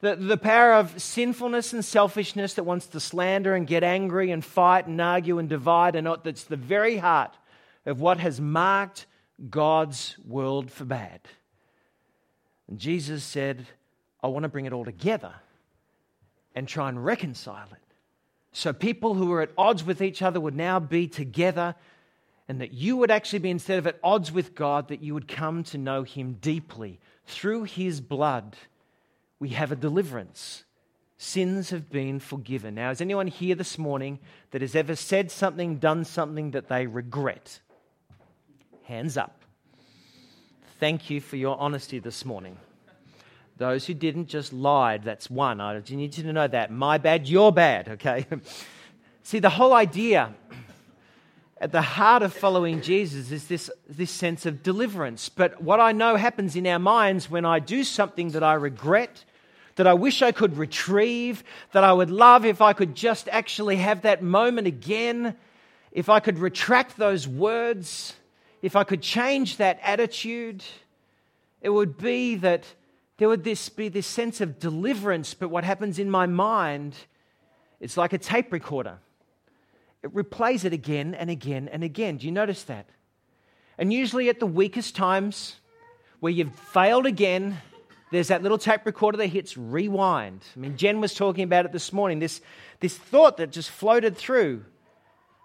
The, 0.00 0.16
the 0.16 0.38
power 0.38 0.74
of 0.74 1.00
sinfulness 1.00 1.72
and 1.72 1.84
selfishness 1.84 2.54
that 2.54 2.64
wants 2.64 2.86
to 2.88 3.00
slander 3.00 3.54
and 3.54 3.66
get 3.66 3.84
angry 3.84 4.30
and 4.30 4.42
fight 4.42 4.86
and 4.86 5.00
argue 5.00 5.38
and 5.38 5.48
divide, 5.48 5.94
and 5.94 6.04
not, 6.04 6.24
that's 6.24 6.44
the 6.44 6.56
very 6.56 6.96
heart 6.96 7.36
of 7.84 8.00
what 8.00 8.18
has 8.18 8.40
marked 8.40 9.06
God's 9.50 10.16
world 10.26 10.70
for 10.70 10.84
bad. 10.84 11.20
And 12.68 12.78
Jesus 12.78 13.24
said, 13.24 13.66
I 14.22 14.28
want 14.28 14.44
to 14.44 14.48
bring 14.48 14.66
it 14.66 14.72
all 14.72 14.84
together 14.84 15.34
and 16.54 16.66
try 16.66 16.88
and 16.88 17.04
reconcile 17.04 17.68
it. 17.70 17.78
So 18.52 18.72
people 18.72 19.14
who 19.14 19.32
are 19.32 19.42
at 19.42 19.52
odds 19.56 19.84
with 19.84 20.02
each 20.02 20.22
other 20.22 20.40
would 20.40 20.56
now 20.56 20.80
be 20.80 21.08
together, 21.08 21.74
and 22.48 22.60
that 22.60 22.72
you 22.72 22.96
would 22.96 23.10
actually 23.10 23.38
be, 23.40 23.50
instead 23.50 23.78
of 23.78 23.86
at 23.86 24.00
odds 24.02 24.32
with 24.32 24.54
God, 24.54 24.88
that 24.88 25.02
you 25.02 25.14
would 25.14 25.28
come 25.28 25.62
to 25.64 25.78
know 25.78 26.02
Him 26.02 26.38
deeply. 26.40 26.98
Through 27.26 27.64
His 27.64 28.00
blood, 28.00 28.56
we 29.40 29.48
have 29.50 29.72
a 29.72 29.76
deliverance. 29.76 30.64
Sins 31.16 31.70
have 31.70 31.90
been 31.90 32.20
forgiven. 32.20 32.76
Now, 32.76 32.90
is 32.90 33.00
anyone 33.00 33.26
here 33.26 33.54
this 33.54 33.76
morning 33.78 34.20
that 34.52 34.60
has 34.60 34.76
ever 34.76 34.94
said 34.94 35.30
something, 35.30 35.78
done 35.78 36.04
something 36.04 36.52
that 36.52 36.68
they 36.68 36.86
regret? 36.86 37.60
Hands 38.84 39.16
up. 39.16 39.42
Thank 40.78 41.10
you 41.10 41.20
for 41.20 41.36
your 41.36 41.58
honesty 41.58 41.98
this 41.98 42.24
morning. 42.24 42.56
Those 43.56 43.86
who 43.86 43.92
didn't 43.92 44.28
just 44.28 44.52
lied. 44.52 45.04
That's 45.04 45.28
one. 45.28 45.60
I 45.60 45.78
need 45.90 46.16
you 46.16 46.22
to 46.24 46.32
know 46.32 46.48
that. 46.48 46.70
My 46.70 46.96
bad, 46.96 47.28
your 47.28 47.52
bad, 47.52 47.88
okay? 47.88 48.26
See, 49.22 49.38
the 49.38 49.50
whole 49.50 49.74
idea 49.74 50.34
at 51.60 51.72
the 51.72 51.82
heart 51.82 52.22
of 52.22 52.32
following 52.32 52.80
Jesus 52.80 53.30
is 53.30 53.46
this, 53.46 53.70
this 53.86 54.10
sense 54.10 54.46
of 54.46 54.62
deliverance. 54.62 55.28
But 55.28 55.62
what 55.62 55.78
I 55.78 55.92
know 55.92 56.16
happens 56.16 56.56
in 56.56 56.66
our 56.66 56.78
minds 56.78 57.30
when 57.30 57.44
I 57.44 57.58
do 57.58 57.84
something 57.84 58.30
that 58.30 58.42
I 58.42 58.54
regret, 58.54 59.24
that 59.76 59.86
I 59.86 59.94
wish 59.94 60.22
I 60.22 60.32
could 60.32 60.56
retrieve, 60.56 61.44
that 61.72 61.84
I 61.84 61.92
would 61.92 62.10
love 62.10 62.44
if 62.44 62.60
I 62.60 62.72
could 62.72 62.94
just 62.94 63.28
actually 63.30 63.76
have 63.76 64.02
that 64.02 64.22
moment 64.22 64.66
again, 64.66 65.36
if 65.92 66.08
I 66.08 66.20
could 66.20 66.38
retract 66.38 66.96
those 66.96 67.26
words, 67.26 68.14
if 68.62 68.76
I 68.76 68.84
could 68.84 69.02
change 69.02 69.56
that 69.56 69.78
attitude, 69.82 70.64
it 71.60 71.70
would 71.70 71.96
be 71.96 72.36
that 72.36 72.64
there 73.18 73.28
would 73.28 73.44
this 73.44 73.68
be 73.68 73.88
this 73.88 74.06
sense 74.06 74.40
of 74.40 74.58
deliverance, 74.58 75.34
but 75.34 75.48
what 75.48 75.64
happens 75.64 75.98
in 75.98 76.10
my 76.10 76.26
mind, 76.26 76.94
it's 77.78 77.96
like 77.96 78.12
a 78.12 78.18
tape 78.18 78.52
recorder. 78.52 78.98
It 80.02 80.14
replays 80.14 80.64
it 80.64 80.72
again 80.72 81.14
and 81.14 81.28
again 81.28 81.68
and 81.68 81.84
again. 81.84 82.16
Do 82.16 82.26
you 82.26 82.32
notice 82.32 82.64
that? 82.64 82.86
And 83.76 83.92
usually 83.92 84.28
at 84.28 84.40
the 84.40 84.46
weakest 84.46 84.96
times, 84.96 85.56
where 86.20 86.32
you've 86.32 86.54
failed 86.54 87.06
again, 87.06 87.58
there's 88.10 88.28
that 88.28 88.42
little 88.42 88.58
tape 88.58 88.84
recorder 88.84 89.18
that 89.18 89.26
hits 89.28 89.56
rewind. 89.56 90.42
I 90.56 90.58
mean, 90.58 90.76
Jen 90.76 91.00
was 91.00 91.14
talking 91.14 91.44
about 91.44 91.64
it 91.64 91.72
this 91.72 91.92
morning, 91.92 92.18
this, 92.18 92.40
this 92.80 92.96
thought 92.96 93.36
that 93.36 93.50
just 93.50 93.70
floated 93.70 94.16
through. 94.16 94.64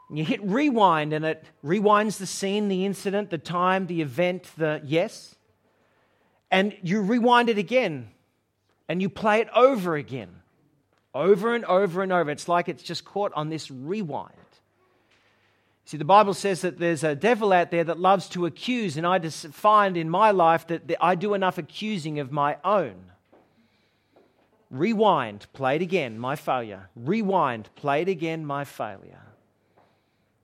And 0.10 0.17
you 0.17 0.25
hit 0.25 0.43
rewind, 0.43 1.13
and 1.13 1.25
it 1.25 1.43
rewinds 1.63 2.17
the 2.17 2.28
scene, 2.28 2.67
the 2.67 2.86
incident, 2.86 3.30
the 3.30 3.38
time, 3.38 3.88
the 3.88 4.01
event, 4.01 4.51
the 4.58 4.82
yes 4.84 5.36
and 6.56 6.73
you 6.82 7.01
rewind 7.01 7.49
it 7.49 7.58
again 7.58 8.10
and 8.88 9.01
you 9.01 9.10
play 9.10 9.41
it 9.41 9.49
over 9.54 9.95
again, 9.95 10.30
over 11.13 11.54
and 11.54 11.65
over 11.65 12.01
and 12.01 12.13
over. 12.13 12.32
It's 12.32 12.47
like 12.47 12.69
it's 12.69 12.84
just 12.84 13.04
caught 13.04 13.34
on 13.36 13.49
this 13.49 13.69
rewind. 13.69 14.34
See, 15.86 15.98
the 15.98 16.04
Bible 16.06 16.34
says 16.34 16.62
that 16.62 16.80
there's 16.80 17.04
a 17.04 17.15
devil 17.15 17.54
out 17.54 17.69
there 17.69 17.84
that 17.84 18.00
loves 18.00 18.28
to 18.30 18.48
accuse, 18.48 18.98
and 18.98 19.06
I 19.06 19.19
just 19.19 19.48
find 19.50 19.95
in 19.95 20.10
my 20.10 20.32
life 20.32 20.65
that 20.67 20.91
I 21.00 21.13
do 21.13 21.36
enough 21.36 21.60
accusing 21.60 22.19
of 22.19 22.32
my 22.32 22.58
own. 22.63 22.95
Rewind, 24.71 25.45
play 25.54 25.76
it 25.76 25.84
again, 25.84 26.17
my 26.17 26.36
failure. 26.36 26.89
Rewind, 26.95 27.69
play 27.76 28.02
it 28.02 28.10
again, 28.10 28.48
my 28.48 28.65
failure. 28.65 29.21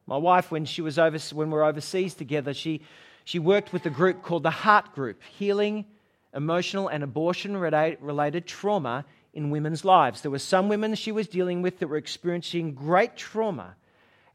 My 0.05 0.17
wife, 0.17 0.51
when 0.51 0.65
she 0.65 0.83
was 0.83 0.99
over, 0.99 1.17
when 1.33 1.49
we 1.49 1.55
were 1.55 1.65
overseas 1.65 2.13
together, 2.13 2.53
she 2.53 2.81
she 3.23 3.39
worked 3.39 3.73
with 3.73 3.85
a 3.85 3.89
group 3.89 4.23
called 4.23 4.43
the 4.43 4.51
Heart 4.51 4.93
Group, 4.93 5.21
healing 5.23 5.85
emotional 6.33 6.87
and 6.87 7.03
abortion 7.03 7.57
related 7.57 8.45
trauma 8.45 9.05
in 9.33 9.49
women's 9.49 9.85
lives. 9.85 10.21
There 10.21 10.31
were 10.31 10.39
some 10.39 10.69
women 10.69 10.95
she 10.95 11.11
was 11.11 11.27
dealing 11.27 11.61
with 11.61 11.79
that 11.79 11.87
were 11.87 11.97
experiencing 11.97 12.73
great 12.73 13.15
trauma 13.15 13.75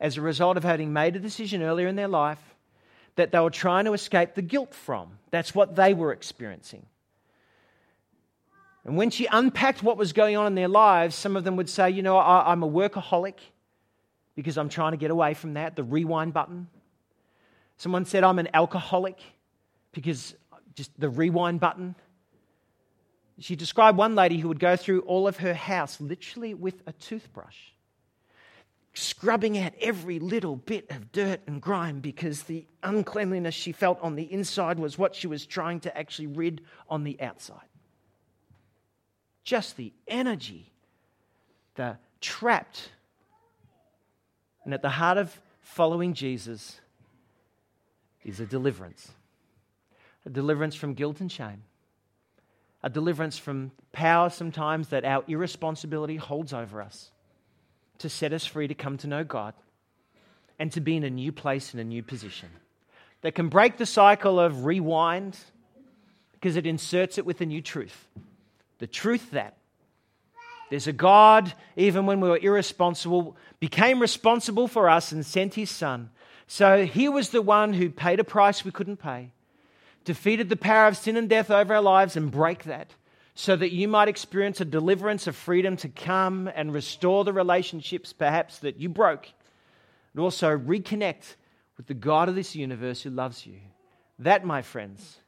as 0.01 0.17
a 0.17 0.21
result 0.21 0.57
of 0.57 0.65
having 0.65 0.93
made 0.93 1.17
a 1.17 1.19
decision 1.19 1.63
earlier 1.63 1.89
in 1.89 1.97
their 1.97 2.09
life 2.09 2.41
that 3.17 3.33
they 3.33 3.39
were 3.41 3.51
trying 3.51 3.87
to 3.87 3.93
escape 3.93 4.35
the 4.35 4.43
guilt 4.43 4.75
from. 4.75 5.19
That's 5.31 5.55
what 5.55 5.75
they 5.75 5.95
were 5.95 6.13
experiencing. 6.13 6.87
And 8.85 8.97
when 8.97 9.11
she 9.11 9.27
unpacked 9.27 9.83
what 9.83 9.97
was 9.97 10.13
going 10.13 10.37
on 10.37 10.47
in 10.47 10.55
their 10.55 10.69
lives, 10.69 11.17
some 11.17 11.35
of 11.35 11.43
them 11.43 11.57
would 11.57 11.69
say, 11.69 11.91
You 11.91 12.03
know, 12.03 12.19
I, 12.19 12.53
am 12.53 12.63
a 12.63 12.69
workaholic 12.69 13.39
because 14.37 14.57
I'm 14.57 14.69
trying 14.69 14.93
to 14.93 14.97
get 14.97 15.11
away 15.11 15.35
from 15.35 15.55
that, 15.55 15.75
the 15.75 15.83
rewind 15.83 16.33
button. 16.33 16.69
Someone 17.79 18.05
said, 18.05 18.23
I'm 18.23 18.39
an 18.39 18.49
alcoholic 18.55 19.19
because 19.93 20.35
just 20.75 20.99
the 21.01 21.09
rewind 21.09 21.59
button. 21.59 21.95
She 23.39 23.57
described 23.57 23.99
one 23.99 24.15
lady 24.15 24.39
who 24.39 24.49
would 24.49 24.61
go 24.61 24.77
through 24.77 25.01
all 25.01 25.27
of 25.27 25.39
her 25.39 25.53
house 25.53 26.01
literally 26.01 26.55
with 26.55 26.83
a 26.87 26.93
toothbrush, 26.93 27.57
scrubbing 28.97 29.59
out 29.59 29.73
every 29.81 30.19
little 30.19 30.57
bit 30.57 30.91
of 30.91 31.13
dirt 31.13 31.41
and 31.47 31.61
grime 31.61 32.01
because 32.01 32.45
the 32.45 32.67
uncleanliness 32.83 33.55
she 33.55 33.73
felt 33.73 34.01
on 34.01 34.17
the 34.17 34.31
inside 34.33 34.79
was 34.79 34.97
what 34.97 35.15
she 35.15 35.27
was 35.27 35.45
trying 35.45 35.81
to 35.81 35.97
actually 35.97 36.29
rid 36.29 36.63
on 36.89 37.05
the 37.05 37.21
outside. 37.21 37.69
Just 39.45 39.77
the 39.77 39.93
energy, 40.09 40.73
the 41.75 41.99
trapped. 42.21 42.91
And 44.65 44.73
at 44.73 44.83
the 44.83 44.91
heart 44.91 45.19
of 45.19 45.41
following 45.61 46.15
Jesus 46.15 46.81
is 48.25 48.41
a 48.41 48.47
deliverance 48.47 49.13
a 50.25 50.31
deliverance 50.31 50.75
from 50.75 50.93
guilt 50.95 51.21
and 51.21 51.31
shame, 51.31 51.63
a 52.83 52.91
deliverance 52.91 53.39
from 53.39 53.71
power 53.93 54.29
sometimes 54.29 54.89
that 54.89 55.05
our 55.05 55.23
irresponsibility 55.29 56.17
holds 56.17 56.53
over 56.53 56.83
us, 56.83 57.13
to 57.99 58.09
set 58.09 58.33
us 58.33 58.47
free 58.47 58.69
to 58.69 58.75
come 58.75 58.97
to 58.99 59.07
know 59.07 59.25
God 59.25 59.55
and 60.59 60.73
to 60.73 60.81
be 60.81 60.97
in 60.97 61.05
a 61.05 61.11
new 61.11 61.33
place 61.33 61.75
in 61.75 61.81
a 61.81 61.85
new 61.85 62.03
position. 62.03 62.49
That 63.23 63.35
can 63.35 63.49
break 63.49 63.77
the 63.77 63.87
cycle 63.87 64.39
of 64.39 64.65
rewind 64.65 65.37
because 66.33 66.57
it 66.57 66.67
inserts 66.67 67.19
it 67.19 67.27
with 67.27 67.41
a 67.41 67.47
new 67.47 67.63
truth. 67.63 68.07
The 68.79 68.87
truth 68.87 69.31
that 69.31 69.57
there's 70.71 70.87
a 70.87 70.93
God, 70.93 71.53
even 71.77 72.07
when 72.07 72.21
we 72.21 72.29
were 72.29 72.39
irresponsible, 72.39 73.37
became 73.61 74.01
responsible 74.01 74.67
for 74.67 74.89
us 74.89 75.13
and 75.13 75.25
sent 75.25 75.55
his 75.55 75.71
son. 75.71 76.11
So 76.49 76.85
he 76.85 77.09
was 77.09 77.31
the 77.31 77.43
one 77.43 77.73
who 77.73 77.91
paid 77.91 78.21
a 78.21 78.25
price 78.25 78.65
we 78.65 78.73
couldn't 78.73 78.99
pay 78.99 79.31
defeated 80.05 80.49
the 80.49 80.57
power 80.57 80.87
of 80.87 80.97
sin 80.97 81.17
and 81.17 81.29
death 81.29 81.51
over 81.51 81.75
our 81.75 81.83
lives 81.83 82.17
and 82.17 82.31
break 82.31 82.65
that 82.65 82.95
so 83.39 83.55
that 83.55 83.71
you 83.71 83.87
might 83.87 84.09
experience 84.09 84.63
a 84.63 84.65
deliverance, 84.65 85.27
of 85.27 85.37
freedom 85.37 85.77
to 85.77 85.91
come 85.91 86.51
and 86.55 86.73
restore 86.73 87.23
the 87.23 87.35
relationships 87.35 88.15
perhaps 88.15 88.61
that 88.61 88.81
you 88.81 88.89
broke, 88.89 89.29
and 90.15 90.23
also 90.23 90.57
reconnect 90.57 91.37
with 91.77 91.87
the 91.87 91.93
God 91.93 92.31
of 92.31 92.35
this 92.35 92.57
universe 92.57 93.03
who 93.03 93.11
loves 93.11 93.47
you. 93.47 93.59
That, 94.21 94.47
my 94.47 94.63
friends, 94.63 95.19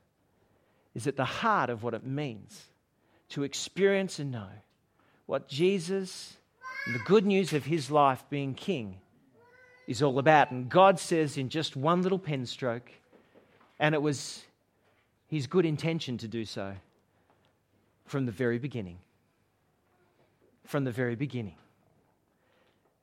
is 0.94 1.07
at 1.07 1.16
the 1.16 1.27
heart 1.27 1.68
of 1.68 1.83
what 1.83 1.92
it 1.92 2.03
means 2.03 2.64
to 3.29 3.42
experience 3.42 4.18
and 4.18 4.33
know 4.33 4.49
what 5.27 5.47
Jesus 5.47 6.38
and 6.87 6.94
the 6.94 7.01
good 7.01 7.27
news 7.27 7.53
of 7.53 7.66
his 7.66 7.90
life 7.90 8.25
being 8.31 8.55
king 8.55 8.97
is 9.87 10.03
all 10.03 10.18
about. 10.18 10.51
And 10.51 10.71
God 10.71 10.99
says 10.99 11.37
in 11.37 11.51
just 11.51 11.77
one 11.77 12.01
little 12.01 12.18
pen 12.18 12.47
stroke, 12.47 12.90
and 13.79 13.94
it 13.94 14.01
was 14.01 14.42
his 15.27 15.47
good 15.47 15.66
intention 15.66 16.16
to 16.16 16.27
do 16.27 16.47
so 16.47 16.73
from 18.09 18.27
the 18.27 18.33
very 18.33 18.59
beginning. 18.59 18.99
From 20.64 20.85
the 20.85 20.92
very 20.92 21.14
beginning. 21.14 21.57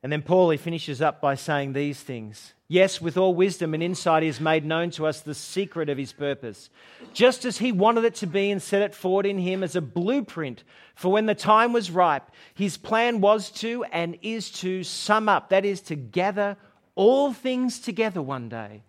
And 0.02 0.12
then 0.12 0.22
Paul, 0.22 0.50
he 0.50 0.56
finishes 0.56 1.02
up 1.02 1.20
by 1.20 1.34
saying 1.34 1.72
these 1.72 2.00
things. 2.00 2.52
Yes, 2.68 3.00
with 3.00 3.16
all 3.16 3.34
wisdom 3.34 3.74
and 3.74 3.82
insight, 3.82 4.22
he 4.22 4.28
has 4.28 4.40
made 4.40 4.64
known 4.64 4.90
to 4.90 5.06
us 5.06 5.20
the 5.20 5.34
secret 5.34 5.88
of 5.88 5.98
his 5.98 6.12
purpose, 6.12 6.70
just 7.12 7.44
as 7.44 7.58
he 7.58 7.72
wanted 7.72 8.04
it 8.04 8.14
to 8.16 8.26
be 8.26 8.50
and 8.50 8.62
set 8.62 8.82
it 8.82 8.94
forward 8.94 9.26
in 9.26 9.38
him 9.38 9.62
as 9.62 9.74
a 9.74 9.80
blueprint 9.80 10.62
for 10.94 11.10
when 11.10 11.26
the 11.26 11.34
time 11.34 11.72
was 11.72 11.90
ripe. 11.90 12.30
His 12.54 12.76
plan 12.76 13.20
was 13.20 13.50
to 13.52 13.84
and 13.84 14.18
is 14.22 14.50
to 14.52 14.84
sum 14.84 15.28
up, 15.28 15.48
that 15.48 15.64
is, 15.64 15.80
to 15.82 15.96
gather 15.96 16.56
all 16.94 17.32
things 17.32 17.78
together 17.78 18.22
one 18.22 18.48
day 18.48 18.82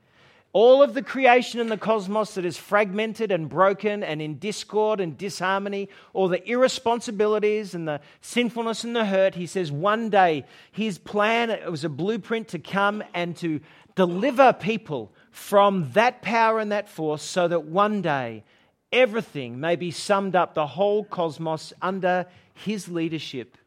all 0.54 0.82
of 0.82 0.94
the 0.94 1.02
creation 1.02 1.60
in 1.60 1.68
the 1.68 1.78
cosmos 1.78 2.36
that 2.36 2.46
is 2.46 2.58
fragmented 2.58 3.32
and 3.32 3.50
broken 3.50 4.04
and 4.04 4.22
in 4.22 4.40
discord 4.40 5.00
and 5.00 5.18
disharmony, 5.18 5.90
all 6.14 6.28
the 6.28 6.48
irresponsibilities 6.50 7.76
and 7.76 7.88
the 7.88 8.02
sinfulness 8.22 8.84
and 8.84 8.96
the 8.96 9.06
hurt, 9.06 9.36
he 9.36 9.46
says 9.46 9.72
one 9.72 10.10
day 10.10 10.46
his 10.72 10.98
plan 10.98 11.50
it 11.50 11.70
was 11.70 11.84
a 11.84 11.90
blueprint 11.90 12.48
to 12.48 12.60
come 12.60 13.04
and 13.14 13.36
to 13.38 13.60
deliver 13.96 14.54
people 14.54 15.12
from 15.32 15.92
that 15.94 16.22
power 16.22 16.60
and 16.60 16.72
that 16.72 16.90
force 16.90 17.24
so 17.24 17.48
that 17.48 17.66
one 17.66 18.02
day 18.02 18.44
everything 18.92 19.60
may 19.60 19.76
be 19.76 19.92
summed 19.92 20.36
up, 20.36 20.54
the 20.54 20.68
whole 20.68 21.04
cosmos 21.04 21.74
under 21.82 22.26
his 22.54 22.88
leadership 22.88 23.58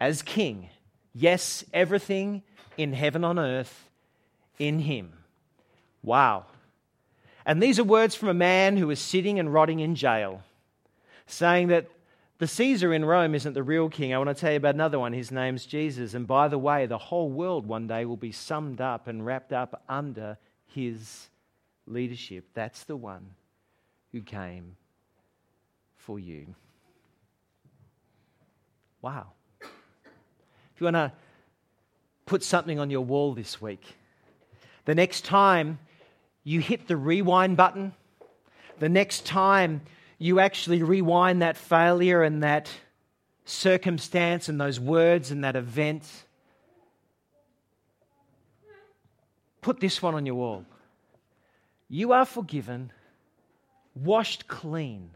as 0.00 0.22
king. 0.22 0.68
Yes, 1.14 1.64
everything 1.72 2.42
in 2.76 2.92
heaven 2.92 3.24
on 3.24 3.38
earth 3.38 3.88
in 4.58 4.80
him. 4.80 5.17
Wow. 6.02 6.46
And 7.44 7.62
these 7.62 7.78
are 7.78 7.84
words 7.84 8.14
from 8.14 8.28
a 8.28 8.34
man 8.34 8.76
who 8.76 8.90
is 8.90 9.00
sitting 9.00 9.38
and 9.38 9.52
rotting 9.52 9.80
in 9.80 9.94
jail, 9.94 10.42
saying 11.26 11.68
that 11.68 11.88
the 12.38 12.46
Caesar 12.46 12.94
in 12.94 13.04
Rome 13.04 13.34
isn't 13.34 13.54
the 13.54 13.62
real 13.62 13.88
king. 13.88 14.14
I 14.14 14.18
want 14.18 14.28
to 14.28 14.34
tell 14.34 14.52
you 14.52 14.58
about 14.58 14.74
another 14.74 14.98
one. 14.98 15.12
His 15.12 15.32
name's 15.32 15.66
Jesus. 15.66 16.14
And 16.14 16.26
by 16.26 16.48
the 16.48 16.58
way, 16.58 16.86
the 16.86 16.98
whole 16.98 17.30
world 17.30 17.66
one 17.66 17.86
day 17.86 18.04
will 18.04 18.16
be 18.16 18.32
summed 18.32 18.80
up 18.80 19.08
and 19.08 19.26
wrapped 19.26 19.52
up 19.52 19.82
under 19.88 20.38
his 20.66 21.28
leadership. 21.86 22.44
That's 22.54 22.84
the 22.84 22.96
one 22.96 23.30
who 24.12 24.20
came 24.20 24.76
for 25.96 26.18
you. 26.18 26.54
Wow. 29.02 29.32
If 29.60 30.80
you 30.80 30.84
want 30.84 30.96
to 30.96 31.12
put 32.26 32.44
something 32.44 32.78
on 32.78 32.90
your 32.90 33.04
wall 33.04 33.34
this 33.34 33.60
week, 33.60 33.82
the 34.84 34.94
next 34.94 35.24
time 35.24 35.80
you 36.44 36.60
hit 36.60 36.88
the 36.88 36.96
rewind 36.96 37.56
button, 37.56 37.92
the 38.78 38.88
next 38.88 39.26
time 39.26 39.82
you 40.18 40.40
actually 40.40 40.82
rewind 40.82 41.42
that 41.42 41.56
failure 41.56 42.22
and 42.22 42.42
that 42.42 42.70
circumstance 43.44 44.48
and 44.48 44.60
those 44.60 44.78
words 44.78 45.30
and 45.30 45.44
that 45.44 45.56
event, 45.56 46.04
put 49.60 49.80
this 49.80 50.02
one 50.02 50.14
on 50.14 50.26
your 50.26 50.34
wall. 50.34 50.64
You 51.88 52.12
are 52.12 52.24
forgiven, 52.24 52.92
washed 53.94 54.48
clean, 54.48 55.10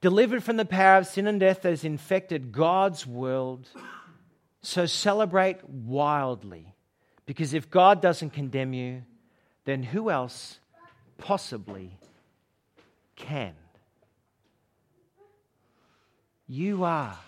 delivered 0.00 0.42
from 0.42 0.56
the 0.56 0.64
power 0.64 0.98
of 0.98 1.06
sin 1.06 1.26
and 1.26 1.40
death 1.40 1.62
that 1.62 1.70
has 1.70 1.84
infected 1.84 2.52
God's 2.52 3.06
world. 3.06 3.68
So 4.62 4.86
celebrate 4.86 5.68
wildly, 5.68 6.74
because 7.24 7.54
if 7.54 7.70
God 7.70 8.00
doesn't 8.00 8.30
condemn 8.30 8.72
you, 8.72 9.02
then 9.66 9.82
who 9.82 10.08
else 10.10 10.58
possibly 11.18 11.90
can? 13.16 13.52
You 16.48 16.84
are 16.84 17.18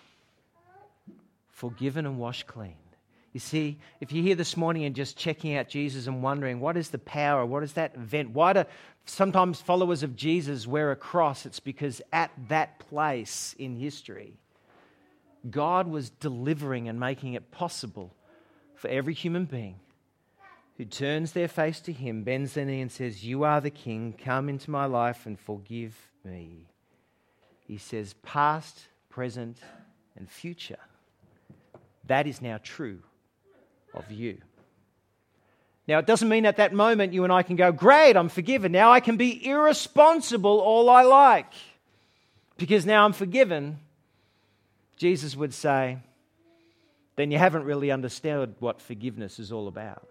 forgiven 1.50 2.06
and 2.06 2.18
washed 2.18 2.46
clean. 2.46 2.76
You 3.32 3.40
see, 3.40 3.78
if 4.00 4.12
you're 4.12 4.24
here 4.24 4.36
this 4.36 4.56
morning 4.56 4.84
and 4.84 4.94
just 4.94 5.16
checking 5.16 5.56
out 5.56 5.68
Jesus 5.68 6.06
and 6.06 6.22
wondering, 6.22 6.60
what 6.60 6.76
is 6.76 6.90
the 6.90 6.98
power? 6.98 7.44
What 7.44 7.62
is 7.62 7.74
that 7.74 7.94
event? 7.96 8.30
Why 8.30 8.52
do 8.52 8.64
sometimes 9.04 9.60
followers 9.60 10.02
of 10.02 10.16
Jesus 10.16 10.66
wear 10.66 10.92
a 10.92 10.96
cross? 10.96 11.44
It's 11.44 11.60
because 11.60 12.00
at 12.12 12.30
that 12.48 12.78
place 12.78 13.54
in 13.58 13.76
history, 13.76 14.38
God 15.50 15.88
was 15.88 16.10
delivering 16.10 16.88
and 16.88 16.98
making 16.98 17.34
it 17.34 17.50
possible 17.50 18.14
for 18.76 18.88
every 18.88 19.14
human 19.14 19.44
being 19.44 19.74
who 20.78 20.84
turns 20.84 21.32
their 21.32 21.48
face 21.48 21.80
to 21.80 21.92
Him, 21.92 22.22
bends 22.22 22.54
their 22.54 22.64
knee, 22.64 22.80
and 22.80 22.90
says, 22.90 23.24
You 23.24 23.42
are 23.42 23.60
the 23.60 23.68
King, 23.68 24.14
come 24.16 24.48
into 24.48 24.70
my 24.70 24.86
life 24.86 25.26
and 25.26 25.38
forgive 25.38 25.94
me. 26.24 26.68
He 27.66 27.78
says, 27.78 28.14
Past, 28.22 28.86
present, 29.10 29.58
and 30.16 30.30
future. 30.30 30.78
That 32.06 32.28
is 32.28 32.40
now 32.40 32.60
true 32.62 33.00
of 33.92 34.10
you. 34.12 34.38
Now, 35.88 35.98
it 35.98 36.06
doesn't 36.06 36.28
mean 36.28 36.46
at 36.46 36.58
that 36.58 36.72
moment 36.72 37.12
you 37.12 37.24
and 37.24 37.32
I 37.32 37.42
can 37.42 37.56
go, 37.56 37.72
Great, 37.72 38.16
I'm 38.16 38.28
forgiven. 38.28 38.70
Now 38.70 38.92
I 38.92 39.00
can 39.00 39.16
be 39.16 39.44
irresponsible 39.44 40.60
all 40.60 40.88
I 40.88 41.02
like 41.02 41.52
because 42.56 42.86
now 42.86 43.04
I'm 43.04 43.12
forgiven. 43.12 43.80
Jesus 44.96 45.34
would 45.34 45.54
say, 45.54 45.98
Then 47.16 47.32
you 47.32 47.38
haven't 47.38 47.64
really 47.64 47.90
understood 47.90 48.54
what 48.60 48.80
forgiveness 48.80 49.40
is 49.40 49.50
all 49.50 49.66
about. 49.66 50.08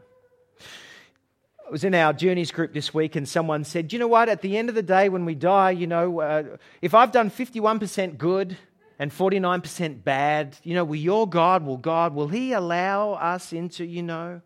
I 1.68 1.70
was 1.70 1.84
in 1.84 1.94
our 1.94 2.14
journeys 2.14 2.52
group 2.52 2.74
this 2.74 2.94
week, 2.94 3.18
and 3.18 3.28
someone 3.28 3.66
said, 3.66 3.92
You 3.92 4.00
know 4.00 4.08
what? 4.08 4.30
At 4.30 4.42
the 4.42 4.58
end 4.58 4.70
of 4.70 4.76
the 4.76 4.84
day, 4.84 5.10
when 5.10 5.26
we 5.26 5.36
die, 5.36 5.72
you 5.72 5.86
know, 5.86 6.22
uh, 6.22 6.44
if 6.82 6.94
I've 6.94 7.12
done 7.12 7.30
51% 7.30 8.18
good 8.18 8.58
and 9.00 9.12
49% 9.12 10.04
bad, 10.04 10.58
you 10.64 10.76
know, 10.76 10.86
will 10.86 10.96
your 10.96 11.28
God, 11.28 11.66
will 11.66 11.78
God, 11.78 12.16
will 12.16 12.30
He 12.30 12.54
allow 12.54 13.14
us 13.14 13.52
into, 13.52 13.86
you 13.86 14.02
know? 14.02 14.42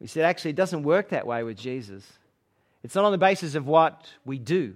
We 0.00 0.08
said, 0.08 0.24
actually, 0.24 0.50
it 0.50 0.56
doesn't 0.56 0.82
work 0.82 1.10
that 1.10 1.26
way 1.26 1.44
with 1.44 1.56
Jesus. 1.56 2.04
It's 2.82 2.96
not 2.96 3.04
on 3.04 3.12
the 3.12 3.18
basis 3.18 3.54
of 3.54 3.66
what 3.66 4.10
we 4.24 4.38
do 4.38 4.74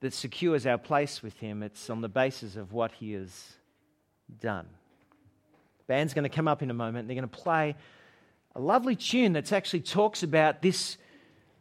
that 0.00 0.12
secures 0.12 0.64
our 0.64 0.78
place 0.78 1.22
with 1.24 1.36
Him, 1.38 1.62
it's 1.62 1.90
on 1.90 2.02
the 2.02 2.08
basis 2.08 2.54
of 2.54 2.72
what 2.72 2.92
He 2.92 3.14
has 3.14 3.54
done. 4.40 4.66
Band's 5.88 6.14
going 6.14 6.22
to 6.22 6.28
come 6.28 6.46
up 6.46 6.62
in 6.62 6.70
a 6.70 6.74
moment, 6.74 7.08
they're 7.08 7.16
going 7.16 7.28
to 7.28 7.36
play 7.36 7.74
a 8.54 8.60
lovely 8.60 8.96
tune 8.96 9.32
that 9.32 9.52
actually 9.52 9.80
talks 9.80 10.22
about 10.22 10.62
this, 10.62 10.98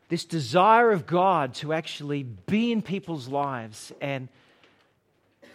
this 0.10 0.25
desire 0.25 0.91
of 0.91 1.06
God 1.06 1.54
to 1.56 1.73
actually 1.73 2.23
be 2.23 2.71
in 2.71 2.82
people's 2.82 3.27
lives 3.27 3.93
and 4.01 4.27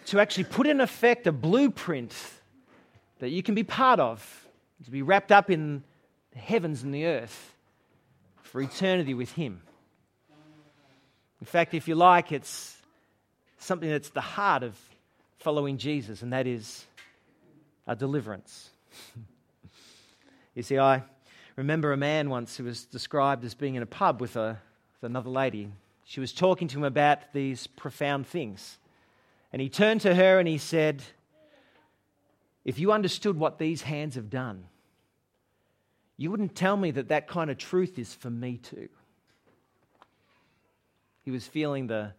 to 0.06 0.20
actually 0.20 0.44
put 0.44 0.66
in 0.66 0.80
effect 0.80 1.26
a 1.26 1.32
blueprint 1.32 2.14
that 3.18 3.30
you 3.30 3.42
can 3.42 3.54
be 3.54 3.64
part 3.64 4.00
of, 4.00 4.46
to 4.84 4.90
be 4.90 5.02
wrapped 5.02 5.32
up 5.32 5.50
in 5.50 5.82
the 6.32 6.38
heavens 6.38 6.82
and 6.82 6.94
the 6.94 7.06
earth 7.06 7.54
for 8.42 8.60
eternity 8.60 9.14
with 9.14 9.32
Him. 9.32 9.62
In 11.40 11.46
fact, 11.46 11.74
if 11.74 11.88
you 11.88 11.94
like, 11.94 12.32
it's 12.32 12.76
something 13.58 13.88
that's 13.88 14.10
the 14.10 14.20
heart 14.20 14.62
of 14.62 14.78
following 15.38 15.76
Jesus, 15.76 16.22
and 16.22 16.32
that 16.32 16.46
is 16.46 16.84
a 17.86 17.94
deliverance. 17.94 18.70
you 20.54 20.62
see, 20.62 20.78
I 20.78 21.02
remember 21.56 21.92
a 21.92 21.96
man 21.96 22.28
once 22.28 22.56
who 22.56 22.64
was 22.64 22.84
described 22.84 23.44
as 23.44 23.54
being 23.54 23.74
in 23.74 23.82
a 23.82 23.86
pub 23.86 24.20
with, 24.20 24.36
a, 24.36 24.60
with 25.00 25.10
another 25.10 25.30
lady. 25.30 25.72
She 26.04 26.20
was 26.20 26.32
talking 26.32 26.68
to 26.68 26.78
him 26.78 26.84
about 26.84 27.32
these 27.32 27.66
profound 27.66 28.26
things. 28.26 28.78
And 29.52 29.62
he 29.62 29.68
turned 29.68 30.02
to 30.02 30.14
her 30.14 30.38
and 30.38 30.46
he 30.46 30.58
said, 30.58 31.02
If 32.64 32.78
you 32.78 32.92
understood 32.92 33.38
what 33.38 33.58
these 33.58 33.82
hands 33.82 34.14
have 34.16 34.28
done, 34.28 34.64
you 36.18 36.30
wouldn't 36.30 36.54
tell 36.54 36.76
me 36.76 36.90
that 36.92 37.08
that 37.08 37.26
kind 37.26 37.50
of 37.50 37.58
truth 37.58 37.98
is 37.98 38.14
for 38.14 38.30
me 38.30 38.58
too. 38.58 38.88
He 41.24 41.30
was 41.30 41.46
feeling 41.46 41.86
the 41.86 42.12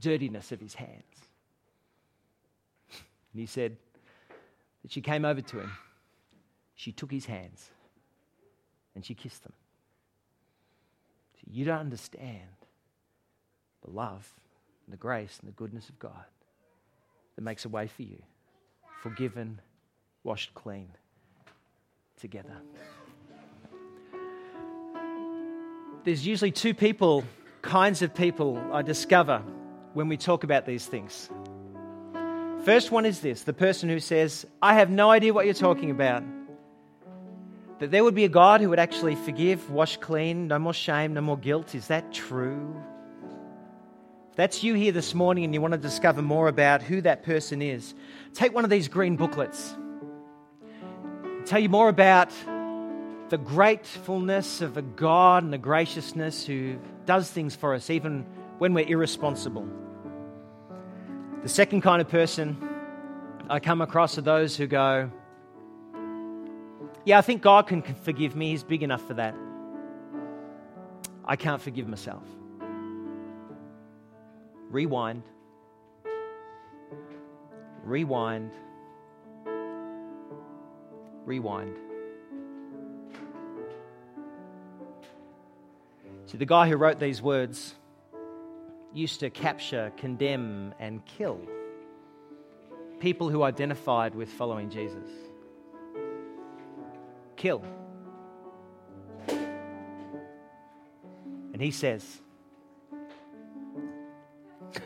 dirtiness 0.00 0.52
of 0.52 0.60
his 0.60 0.74
hands. 0.74 1.02
And 3.32 3.40
he 3.40 3.46
said 3.46 3.76
that 4.82 4.92
she 4.92 5.00
came 5.00 5.24
over 5.24 5.40
to 5.40 5.60
him. 5.60 5.72
She 6.74 6.92
took 6.92 7.10
his 7.10 7.26
hands 7.26 7.70
and 8.98 9.04
she 9.04 9.14
kissed 9.14 9.44
them. 9.44 9.52
You 11.48 11.64
don't 11.64 11.78
understand 11.78 12.48
the 13.84 13.92
love 13.92 14.28
and 14.84 14.92
the 14.92 14.96
grace 14.96 15.38
and 15.40 15.48
the 15.48 15.54
goodness 15.54 15.88
of 15.88 16.00
God 16.00 16.24
that 17.36 17.42
makes 17.42 17.64
a 17.64 17.68
way 17.68 17.86
for 17.86 18.02
you. 18.02 18.20
Forgiven, 19.00 19.60
washed 20.24 20.52
clean, 20.52 20.88
together. 22.20 22.56
There's 26.02 26.26
usually 26.26 26.50
two 26.50 26.74
people, 26.74 27.22
kinds 27.62 28.02
of 28.02 28.12
people 28.12 28.60
I 28.72 28.82
discover 28.82 29.44
when 29.94 30.08
we 30.08 30.16
talk 30.16 30.42
about 30.42 30.66
these 30.66 30.86
things. 30.86 31.30
First 32.64 32.90
one 32.90 33.06
is 33.06 33.20
this 33.20 33.44
the 33.44 33.52
person 33.52 33.88
who 33.88 34.00
says, 34.00 34.44
I 34.60 34.74
have 34.74 34.90
no 34.90 35.08
idea 35.08 35.32
what 35.32 35.44
you're 35.44 35.54
talking 35.54 35.92
about. 35.92 36.24
That 37.78 37.92
there 37.92 38.02
would 38.02 38.14
be 38.14 38.24
a 38.24 38.28
God 38.28 38.60
who 38.60 38.70
would 38.70 38.80
actually 38.80 39.14
forgive, 39.14 39.70
wash 39.70 39.98
clean, 39.98 40.48
no 40.48 40.58
more 40.58 40.74
shame, 40.74 41.14
no 41.14 41.20
more 41.20 41.38
guilt. 41.38 41.74
Is 41.74 41.86
that 41.88 42.12
true? 42.12 42.74
If 44.30 44.36
that's 44.36 44.64
you 44.64 44.74
here 44.74 44.90
this 44.90 45.14
morning 45.14 45.44
and 45.44 45.54
you 45.54 45.60
want 45.60 45.72
to 45.72 45.78
discover 45.78 46.20
more 46.20 46.48
about 46.48 46.82
who 46.82 47.00
that 47.02 47.22
person 47.22 47.62
is, 47.62 47.94
take 48.34 48.52
one 48.52 48.64
of 48.64 48.70
these 48.70 48.88
green 48.88 49.16
booklets. 49.16 49.76
I'll 51.24 51.46
tell 51.46 51.60
you 51.60 51.68
more 51.68 51.88
about 51.88 52.32
the 53.28 53.38
gratefulness 53.38 54.60
of 54.60 54.76
a 54.76 54.82
God 54.82 55.44
and 55.44 55.52
the 55.52 55.58
graciousness 55.58 56.44
who 56.44 56.78
does 57.06 57.30
things 57.30 57.54
for 57.54 57.74
us 57.74 57.90
even 57.90 58.26
when 58.58 58.74
we're 58.74 58.88
irresponsible. 58.88 59.68
The 61.42 61.48
second 61.48 61.82
kind 61.82 62.00
of 62.00 62.08
person 62.08 62.56
I 63.48 63.60
come 63.60 63.80
across 63.80 64.18
are 64.18 64.22
those 64.22 64.56
who 64.56 64.66
go, 64.66 65.10
Yeah, 67.08 67.16
I 67.16 67.22
think 67.22 67.40
God 67.40 67.66
can 67.66 67.80
forgive 67.80 68.36
me. 68.36 68.50
He's 68.50 68.62
big 68.62 68.82
enough 68.82 69.00
for 69.06 69.14
that. 69.14 69.34
I 71.24 71.36
can't 71.36 71.62
forgive 71.62 71.88
myself 71.88 72.22
rewind, 74.70 75.22
rewind, 77.82 78.50
rewind. 81.24 81.78
See, 86.26 86.36
the 86.36 86.44
guy 86.44 86.68
who 86.68 86.76
wrote 86.76 86.98
these 86.98 87.22
words 87.22 87.74
used 88.92 89.20
to 89.20 89.30
capture, 89.30 89.92
condemn, 89.96 90.74
and 90.78 91.02
kill 91.06 91.40
people 93.00 93.30
who 93.30 93.44
identified 93.44 94.14
with 94.14 94.28
following 94.28 94.68
Jesus. 94.68 95.08
Kill. 97.38 97.62
And 99.28 101.62
he 101.62 101.70
says, 101.70 102.04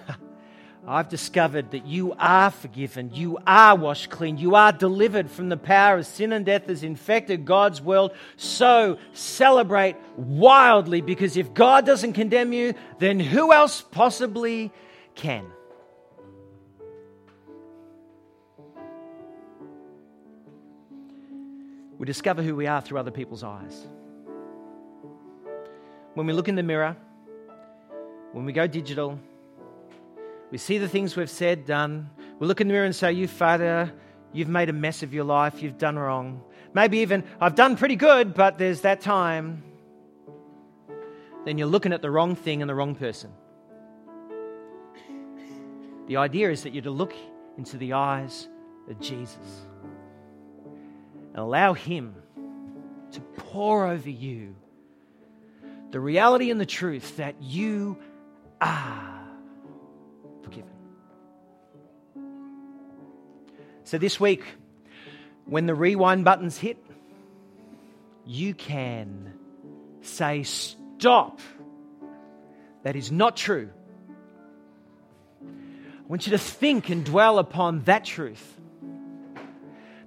I've 0.86 1.08
discovered 1.08 1.70
that 1.70 1.86
you 1.86 2.14
are 2.18 2.50
forgiven, 2.50 3.10
you 3.14 3.38
are 3.46 3.74
washed 3.74 4.10
clean, 4.10 4.36
you 4.36 4.54
are 4.54 4.70
delivered 4.70 5.30
from 5.30 5.48
the 5.48 5.56
power 5.56 5.96
of 5.96 6.06
sin 6.06 6.32
and 6.32 6.44
death 6.44 6.66
has 6.66 6.82
infected 6.82 7.46
God's 7.46 7.80
world. 7.80 8.12
So 8.36 8.98
celebrate 9.14 9.96
wildly 10.16 11.00
because 11.00 11.38
if 11.38 11.54
God 11.54 11.86
doesn't 11.86 12.12
condemn 12.12 12.52
you, 12.52 12.74
then 12.98 13.18
who 13.18 13.52
else 13.52 13.80
possibly 13.80 14.70
can? 15.14 15.46
We 22.02 22.06
discover 22.06 22.42
who 22.42 22.56
we 22.56 22.66
are 22.66 22.80
through 22.80 22.98
other 22.98 23.12
people's 23.12 23.44
eyes. 23.44 23.86
When 26.14 26.26
we 26.26 26.32
look 26.32 26.48
in 26.48 26.56
the 26.56 26.62
mirror, 26.64 26.96
when 28.32 28.44
we 28.44 28.52
go 28.52 28.66
digital, 28.66 29.20
we 30.50 30.58
see 30.58 30.78
the 30.78 30.88
things 30.88 31.14
we've 31.14 31.30
said, 31.30 31.64
done. 31.64 32.10
We 32.40 32.48
look 32.48 32.60
in 32.60 32.66
the 32.66 32.72
mirror 32.72 32.86
and 32.86 32.96
say, 32.96 33.12
You, 33.12 33.28
Father, 33.28 33.92
you've 34.32 34.48
made 34.48 34.68
a 34.68 34.72
mess 34.72 35.04
of 35.04 35.14
your 35.14 35.22
life. 35.22 35.62
You've 35.62 35.78
done 35.78 35.96
wrong. 35.96 36.42
Maybe 36.74 36.98
even, 36.98 37.22
I've 37.40 37.54
done 37.54 37.76
pretty 37.76 37.94
good, 37.94 38.34
but 38.34 38.58
there's 38.58 38.80
that 38.80 39.00
time. 39.00 39.62
Then 41.44 41.56
you're 41.56 41.68
looking 41.68 41.92
at 41.92 42.02
the 42.02 42.10
wrong 42.10 42.34
thing 42.34 42.62
and 42.62 42.68
the 42.68 42.74
wrong 42.74 42.96
person. 42.96 43.30
The 46.08 46.16
idea 46.16 46.50
is 46.50 46.64
that 46.64 46.74
you're 46.74 46.82
to 46.82 46.90
look 46.90 47.14
into 47.56 47.76
the 47.76 47.92
eyes 47.92 48.48
of 48.90 48.98
Jesus 48.98 49.66
and 51.32 51.38
allow 51.38 51.72
Him 51.72 52.14
to 53.12 53.20
pour 53.20 53.86
over 53.86 54.10
you 54.10 54.54
the 55.90 56.00
reality 56.00 56.50
and 56.50 56.60
the 56.60 56.66
truth 56.66 57.18
that 57.18 57.42
you 57.42 57.98
are 58.60 59.28
forgiven. 60.42 60.70
So 63.84 63.98
this 63.98 64.18
week, 64.18 64.44
when 65.44 65.66
the 65.66 65.74
rewind 65.74 66.24
buttons 66.24 66.56
hit, 66.56 66.78
you 68.24 68.54
can 68.54 69.34
say, 70.00 70.44
Stop. 70.44 71.40
That 72.84 72.96
is 72.96 73.12
not 73.12 73.36
true. 73.36 73.70
I 75.42 76.08
want 76.08 76.26
you 76.26 76.32
to 76.32 76.38
think 76.38 76.88
and 76.88 77.04
dwell 77.04 77.38
upon 77.38 77.82
that 77.82 78.04
truth. 78.04 78.60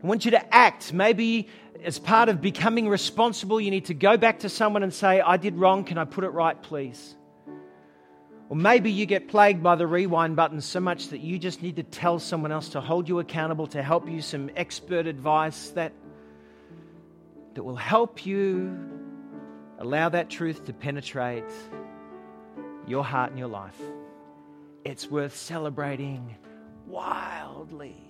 I 0.06 0.08
want 0.08 0.24
you 0.24 0.32
to 0.32 0.54
act. 0.54 0.94
Maybe 0.94 1.48
as 1.84 1.98
part 1.98 2.30
of 2.30 2.40
becoming 2.40 2.88
responsible, 2.88 3.60
you 3.60 3.72
need 3.72 3.86
to 3.86 3.96
go 3.96 4.18
back 4.18 4.42
to 4.42 4.50
someone 4.50 4.84
and 4.84 4.94
say, 4.94 5.20
I 5.20 5.38
did 5.38 5.56
wrong. 5.56 5.84
Can 5.84 5.98
I 5.98 6.06
put 6.06 6.24
it 6.24 6.30
right, 6.30 6.62
please? 6.62 7.16
Or 8.48 8.56
maybe 8.56 8.92
you 8.92 9.08
get 9.08 9.30
plagued 9.30 9.64
by 9.64 9.74
the 9.74 9.88
rewind 9.88 10.36
button 10.36 10.62
so 10.62 10.80
much 10.80 11.08
that 11.08 11.22
you 11.22 11.40
just 11.40 11.64
need 11.64 11.78
to 11.78 11.84
tell 11.84 12.20
someone 12.20 12.52
else 12.52 12.70
to 12.70 12.82
hold 12.82 13.10
you 13.10 13.18
accountable, 13.18 13.66
to 13.66 13.82
help 13.82 14.08
you 14.08 14.22
some 14.22 14.52
expert 14.56 15.08
advice 15.08 15.70
that, 15.72 15.92
that 17.56 17.64
will 17.64 17.76
help 17.76 18.28
you 18.28 18.78
allow 19.80 20.10
that 20.10 20.30
truth 20.30 20.66
to 20.66 20.74
penetrate 20.74 21.52
your 22.86 23.04
heart 23.04 23.32
and 23.32 23.40
your 23.40 23.50
life. 23.50 23.82
It's 24.84 25.10
worth 25.10 25.36
celebrating 25.36 26.36
wildly. 26.86 28.05